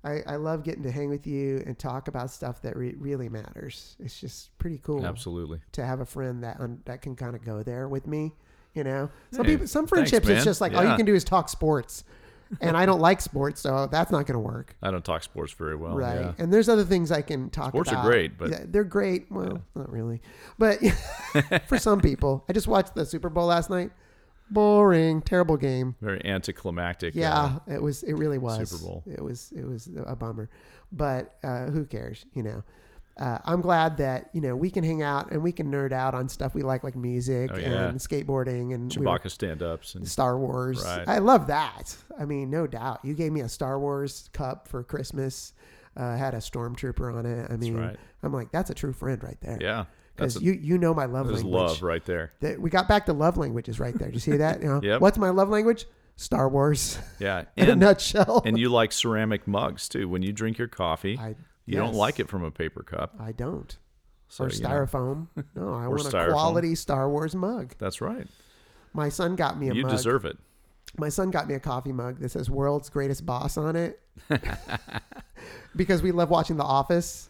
[0.03, 3.29] I, I love getting to hang with you and talk about stuff that re- really
[3.29, 3.95] matters.
[3.99, 5.59] It's just pretty cool Absolutely.
[5.73, 8.33] to have a friend that un- that can kind of go there with me.
[8.73, 10.37] You know, some Hey, people, some friendships, man.
[10.37, 12.03] it's just like all you can do is talk sports,
[12.61, 14.75] and I don't like sports, so that's not going to work.
[14.81, 15.93] I don't talk sports very well.
[15.95, 16.21] right.
[16.21, 16.33] Yeah.
[16.37, 19.29] And there's other things I can talk Sports are great, but- Yeah, they're great.
[19.29, 20.21] Well, not really,
[20.57, 20.79] but
[21.67, 23.91] for some people, I just watched the Super Bowl last night.
[24.51, 25.95] Boring, terrible game.
[26.01, 27.15] Very anticlimactic.
[27.15, 28.03] Yeah, uh, it was.
[28.03, 28.69] It really was.
[28.69, 29.03] Super Bowl.
[29.07, 29.51] It was.
[29.55, 30.49] It was a bummer,
[30.91, 32.25] but uh, who cares?
[32.33, 32.63] You know.
[33.19, 36.15] Uh, I'm glad that you know we can hang out and we can nerd out
[36.15, 37.89] on stuff we like, like music Oh, yeah.
[37.89, 40.81] and skateboarding and we Chewbacca stand-ups and Star Wars.
[40.83, 41.07] Right.
[41.07, 41.95] I love that.
[42.17, 43.01] I mean, no doubt.
[43.03, 45.53] You gave me a Star Wars cup for Christmas.
[45.95, 47.51] Uh, had a stormtrooper on it.
[47.51, 47.97] I mean, right.
[48.23, 49.57] I'm like, that's a true friend right there.
[49.59, 49.85] yeah,
[50.21, 51.45] that's Because a, you you know my love language.
[51.45, 52.31] love right there.
[52.39, 54.07] That we got back to love languages right there.
[54.09, 54.61] Do you see that?
[54.61, 55.01] You know, Yep.
[55.01, 55.85] What's my love language?
[56.15, 56.97] Star Wars.
[57.19, 58.41] Yeah, In a nutshell.
[58.45, 60.07] and you like ceramic mugs too.
[60.09, 63.15] When you drink your coffee, I you don't like it from a paper cup.
[63.19, 63.75] I don't.
[64.27, 65.27] So, or you know, styrofoam.
[65.55, 66.31] No, I want a styrofoam.
[66.31, 67.73] quality Star Wars mug.
[67.77, 68.27] that's right.
[68.93, 69.91] My son got me a You mug.
[69.91, 70.37] deserve it.
[70.97, 74.01] My son got me a coffee mug that says "World's Greatest Boss" on it
[75.75, 77.29] because we love watching The Office.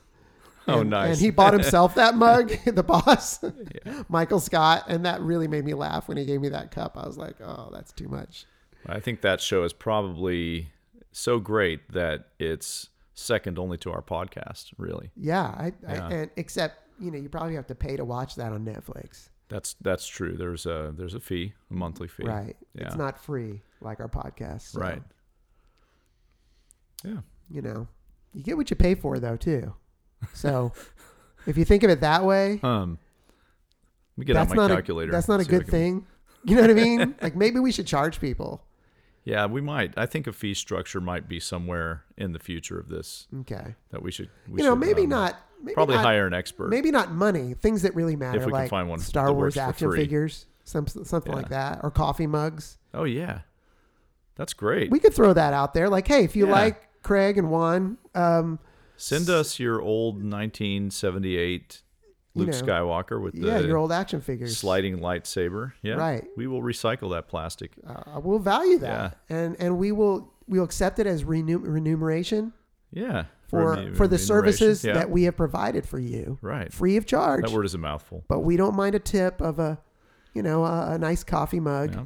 [0.71, 1.09] Oh, And- nice.
[1.11, 4.03] And he bought himself that mug, the boss, Yeah.
[4.09, 6.97] Michael Scott, and that really made me laugh when he gave me that cup.
[6.97, 8.45] I was like, "Oh, that's too much."
[8.87, 10.71] I think that show is probably
[11.11, 14.73] so great that it's second only to our podcast.
[14.77, 16.07] Really, Yeah, I, Yeah.
[16.07, 19.29] I and except you know you probably have to pay to watch that on Netflix,
[19.49, 20.35] that's that's true.
[20.37, 22.23] There's a there's a fee, a monthly fee.
[22.25, 22.55] right?
[22.73, 22.87] Yeah.
[22.87, 25.01] It's not free like our podcast, so, Right.
[27.03, 27.17] Yeah.
[27.49, 27.87] You know,
[28.33, 29.73] you get what you pay for, though, too.
[30.33, 30.71] So,
[31.47, 32.97] if you think of it that way, Um.
[34.17, 35.09] Let me get that's out my not calculator.
[35.09, 36.07] a that's not a see if I good can- thing.
[36.43, 37.15] You know what I mean?
[37.21, 38.63] like maybe we should charge people.
[39.23, 39.93] Yeah, we might.
[39.97, 43.75] I think a fee structure might be somewhere in the future of this Okay.
[43.91, 44.29] that we should.
[44.49, 45.35] We you know, should, maybe um, not.
[45.63, 46.69] Maybe Probably not, hire an expert.
[46.69, 47.53] Maybe not money.
[47.53, 50.87] Things that really matter, If we can like find one Star Wars action figures, some
[50.87, 52.79] something like that, or coffee mugs.
[52.95, 53.41] Oh yeah,
[54.35, 54.89] that's great.
[54.89, 55.87] We could throw that out there.
[55.87, 56.51] Like, hey, if you Yeah.
[56.53, 58.57] like Craig and Juan, um,
[59.01, 61.81] Send us your old 1978
[62.33, 64.57] You Luke know, Skywalker with the yeah, your old action figures.
[64.57, 65.73] sliding lightsaber.
[65.81, 66.23] Yeah, Right.
[66.37, 67.71] We will recycle that plastic.
[67.85, 72.53] uh, we'll value that and and we will we'll accept it as remun- remuneration
[72.91, 73.25] Yeah.
[73.47, 74.83] for remu- for the services.
[74.83, 74.93] Yeah.
[74.93, 76.71] that we have provided for you, Right.
[76.71, 77.43] free of charge.
[77.45, 78.23] That word is a mouthful.
[78.27, 79.79] but we don't mind a tip of a,
[80.33, 81.93] you know, a, a nice coffee mug.
[81.95, 82.03] Yeah.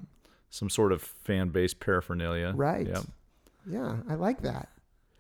[0.50, 2.54] Some sort of fan based paraphernalia.
[2.56, 2.88] Right.
[2.88, 3.02] Yeah.
[3.68, 4.70] Yeah, I like that.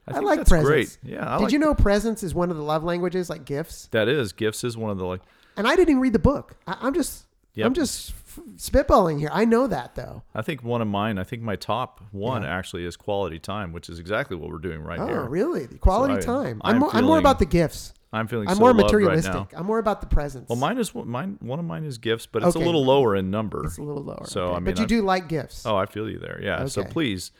[0.07, 0.67] I, I like presents.
[0.67, 0.97] great.
[1.03, 1.27] Yeah.
[1.27, 3.87] I Did like you know presents is one of the love languages, like gifts?
[3.91, 5.21] that is gifts is one of the like
[5.57, 6.55] And I didn't even read the book.
[6.67, 7.25] I, I'm just,
[7.55, 7.65] Yep.
[7.67, 9.29] I'm just f- spitballing here.
[9.31, 10.23] I know that though.
[10.35, 12.49] I think one of mine, I think my top one Yeah.
[12.55, 15.05] actually is quality time, which is exactly what we're doing right now.
[15.05, 15.23] Oh, here.
[15.23, 15.67] really?
[15.79, 16.61] Quality So I- time.
[16.63, 17.93] I'm I'm, more, I'm more about the gifts.
[18.13, 19.33] I'm feeling I'm so more materialistic.
[19.33, 19.47] right.
[19.57, 20.47] I'm more about the presents.
[20.49, 21.37] Well, mine is mine.
[21.41, 22.63] One of mine is gifts, but it's Okay.
[22.63, 23.65] a little lower in number.
[23.65, 24.23] it's a little lower.
[24.25, 24.51] So, okay.
[24.51, 25.65] I mean, but you I- do like gifts.
[25.65, 26.39] Oh, I feel you there.
[26.41, 26.65] Yeah.
[26.67, 27.31] So please,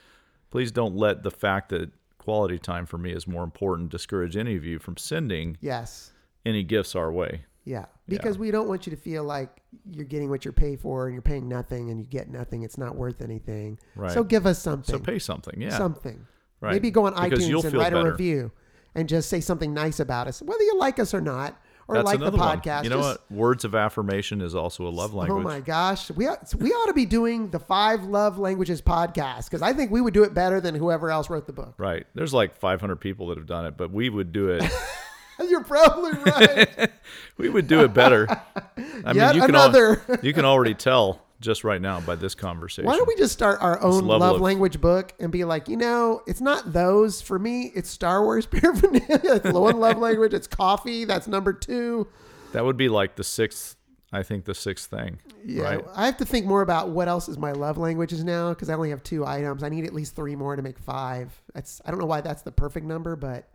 [0.49, 1.91] please don't let the fact that
[2.25, 6.11] quality time for me is more important discourage any of you from sending Yes.
[6.45, 7.45] any gifts our way.
[7.63, 7.85] Yeah.
[8.07, 9.61] Because we don't want you to feel like
[9.91, 12.63] you're getting what you're paid for and you're paying nothing and you get nothing.
[12.63, 13.79] It's not worth anything.
[13.95, 14.11] Right.
[14.11, 14.93] So give us something.
[14.93, 15.61] So pay something.
[15.61, 15.77] Yeah.
[15.77, 16.25] Something.
[16.61, 16.73] Right.
[16.73, 18.51] Maybe go on Because iTunes and write a review
[18.95, 22.05] and just say something nice about us, whether you like us or not, or That's
[22.05, 22.59] like the another one.
[22.61, 22.83] podcast.
[22.83, 23.37] You know Just- what?
[23.37, 25.39] Words of affirmation is also a love language.
[25.39, 29.45] Oh my gosh, we ought, we ought to be doing the five love languages podcast
[29.45, 31.75] because I think we would do it better than whoever else wrote the book.
[31.77, 32.05] Right.
[32.15, 34.63] There's like 500 people that have done it, but we would do it.
[35.49, 36.91] You're probably right.
[37.37, 38.25] we would do it better.
[39.05, 40.01] I Yet you can another.
[40.07, 42.85] Al- you can already tell just right now by this conversation.
[42.85, 45.77] Why don't we just start our own love of- language book and be like, you
[45.77, 47.71] know, it's not those for me.
[47.75, 49.07] It's Star Wars paraphernalia.
[49.09, 50.33] It's one love language.
[50.33, 51.05] It's coffee.
[51.05, 52.07] That's number two.
[52.53, 53.75] That would be like the sixth.
[54.13, 55.19] I think the sixth thing.
[55.45, 55.85] Yeah, Right.
[55.93, 58.73] I have to think more about what else is my love languages now because I
[58.75, 59.61] only have two items.
[59.61, 61.33] I need at least three more to make five.
[61.53, 63.49] That's I don't know why that's the perfect number, but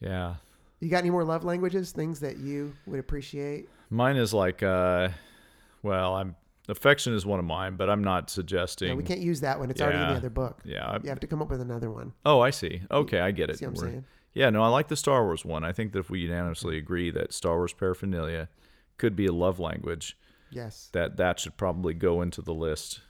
[0.00, 0.34] Yeah.
[0.80, 1.92] you got any more love languages?
[1.92, 3.68] Things that you would appreciate?
[3.90, 5.08] Mine is like, uh,
[5.82, 6.36] well, I'm
[6.68, 8.88] affection is one of mine, but I'm not suggesting.
[8.90, 9.70] No, we can't use that one.
[9.70, 10.60] It's already in the other book.
[10.64, 10.86] Yeah.
[10.86, 12.12] I- You have to come up with another one.
[12.24, 12.82] oh, I see.
[12.90, 13.58] Okay, I get it.
[13.58, 14.04] See what I'm We're- saying?
[14.34, 15.62] Yeah, no, I like the Star Wars one.
[15.64, 18.48] I think that if we unanimously agree that Star Wars paraphernalia
[18.96, 20.16] could be a love language,
[20.50, 20.88] Yes.
[20.92, 23.00] that that should probably go into the list.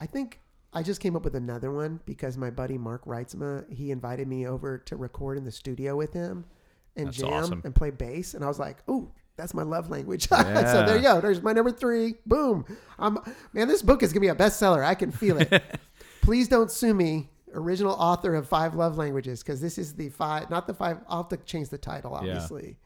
[0.00, 0.40] I think
[0.72, 4.46] I just came up with another one because my buddy Mark Reitzma, he invited me
[4.46, 6.44] over to record in the studio with him
[6.94, 7.62] and That's jam awesome.
[7.64, 8.34] and play bass.
[8.34, 9.10] And I was like, oh,
[9.40, 10.28] that's my love language.
[10.28, 11.20] so there you go.
[11.20, 12.16] There's my number three.
[12.26, 12.64] Boom.
[12.98, 13.18] I'm,
[13.52, 14.84] man, this book is going to be a bestseller.
[14.84, 15.62] I can feel it.
[16.22, 20.50] Please don't sue me, original author of Five Love Languages, because this is the five,
[20.50, 20.98] not the five.
[21.08, 22.76] I'll have to change the title, obviously.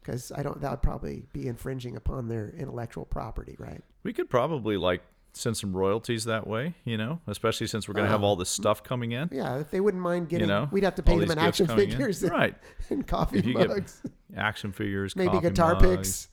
[0.00, 3.82] Because I don't, that would probably be infringing upon their intellectual property, right?
[4.02, 5.02] We could probably like
[5.32, 8.38] send some royalties that way, you know, especially since we're going to have all um,
[8.38, 9.28] this stuff coming in.
[9.32, 11.70] Yeah, if they wouldn't mind getting, you know, we'd have to pay them in action
[11.70, 11.76] in.
[11.76, 12.54] figures and, Right.
[12.90, 14.02] and coffee If you get mugs,
[14.36, 15.86] Action figures, maybe guitar mugs.
[15.86, 16.28] picks.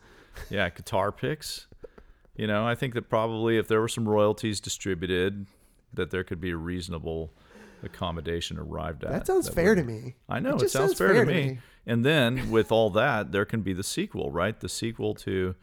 [0.52, 1.68] Yeah, guitar picks.
[2.36, 5.48] You know, I think that probably if there were some royalties distributed,
[5.94, 7.32] that there could be a reasonable
[7.84, 9.12] accommodation arrived at.
[9.12, 10.16] That sounds that fair would- to me.
[10.30, 11.48] I know it, just sounds, sounds fair, fair to to me.
[11.50, 11.60] me.
[11.86, 14.60] And then with all that, there can be the sequel, right?
[14.60, 15.56] The sequel to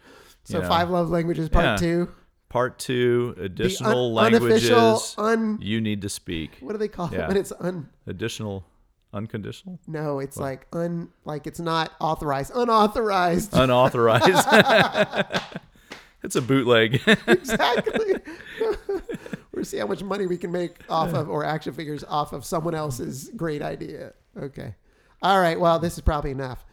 [0.45, 1.77] So know, five love languages part Yeah.
[1.77, 2.09] two.
[2.55, 5.59] Part two, additional un- languages un.
[5.61, 6.53] you need to speak.
[6.61, 7.89] What do they call it when it's un?
[8.07, 8.65] Additional,
[9.13, 11.09] unconditional, No, it's like un.
[11.25, 12.53] Like it's not authorized.
[12.55, 13.53] Unauthorized.
[13.55, 14.47] unauthorized.
[16.23, 17.01] it's a bootleg.
[17.27, 18.15] exactly.
[19.53, 22.45] We'll see how much money we can make off of or action figures off of
[22.45, 24.13] someone else's great idea.
[24.37, 24.75] Okay.
[25.23, 25.59] All right.
[25.59, 26.65] Well, this is probably enough.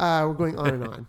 [0.00, 1.06] Uh, we're going on and on.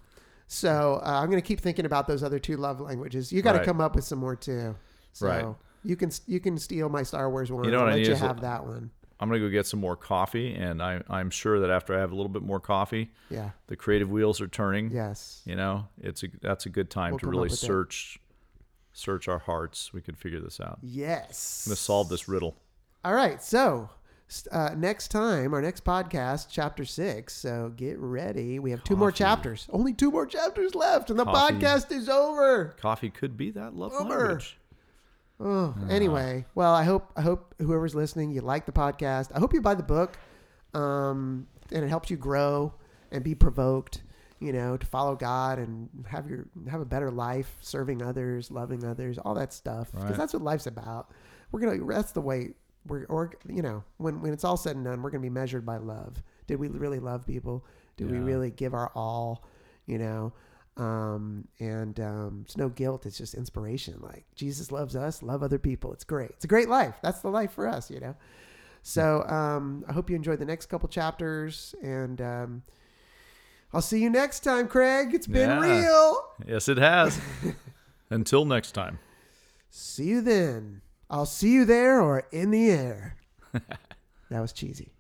[0.52, 3.32] So uh, I'm going to keep thinking about those other two love languages.
[3.32, 3.66] You got to Right.
[3.68, 4.76] come up with some more too.
[5.14, 5.46] So Right.
[5.84, 7.66] you can you can steal my Star Wars one.
[7.66, 8.90] You know I'll what I let need you is a- have that one.
[9.22, 12.12] I'm gonna go get some more coffee, and I, I'm sure that after I have
[12.14, 13.50] a little bit more coffee, Yeah.
[13.68, 14.92] the creative wheels are turning.
[14.92, 15.42] Yes.
[15.46, 17.58] You know, it's a that's a good time We'll to really with it.
[17.58, 18.20] search
[18.94, 19.94] search our hearts.
[19.94, 20.80] We could figure this out.
[20.82, 21.64] Yes.
[21.66, 22.56] I'm gonna solve this riddle.
[23.06, 23.44] All right.
[23.44, 23.90] So
[24.52, 27.34] uh, next time, our next podcast, chapter six.
[27.36, 28.60] So get ready.
[28.60, 29.18] We have two more Coffee.
[29.24, 29.68] chapters.
[29.72, 31.56] Only two more chapters left, and the Coffee.
[31.56, 32.76] podcast is over.
[32.80, 34.18] Coffee could be that love Over.
[34.20, 34.58] language.
[35.40, 36.46] Oh, anyway.
[36.54, 39.32] Well, I hope I hope whoever's listening, you like the podcast.
[39.34, 40.18] I hope you buy the book,
[40.74, 42.74] um, and it helps you grow
[43.12, 44.04] and be provoked.
[44.42, 48.86] You know, to follow God and have your have a better life, serving others, loving
[48.86, 49.92] others, all that stuff.
[49.92, 50.18] Because Right.
[50.18, 51.12] that's what life's about.
[51.52, 51.84] We're gonna.
[51.86, 52.52] That's the way
[52.90, 53.06] we're.
[53.06, 55.78] Or you know, when when it's all said and done, we're gonna be measured by
[55.78, 56.22] love.
[56.48, 57.66] Did we really love people?
[57.98, 59.44] Did we really give our all?
[59.86, 60.34] You know,
[60.78, 63.06] um, and um, it's no guilt.
[63.06, 64.00] It's just inspiration.
[64.02, 65.94] Like Jesus loves us, love other people.
[65.94, 66.32] It's great.
[66.32, 66.96] It's a great life.
[67.02, 68.16] That's the life for us, you know.
[68.82, 72.62] So um, I hope you enjoyed the next couple chapters, and um,
[73.74, 75.14] I'll see you next time, Craig.
[75.14, 75.60] It's been Yeah.
[75.60, 76.24] real.
[76.48, 77.20] Yes, it has.
[78.10, 79.00] Until next time.
[79.70, 80.82] See you then.
[81.10, 83.16] I'll see you there or in the air.
[83.54, 84.92] that was cheesy.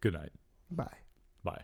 [0.00, 0.32] Good night.
[0.70, 0.96] Bye.
[1.44, 1.62] Bye.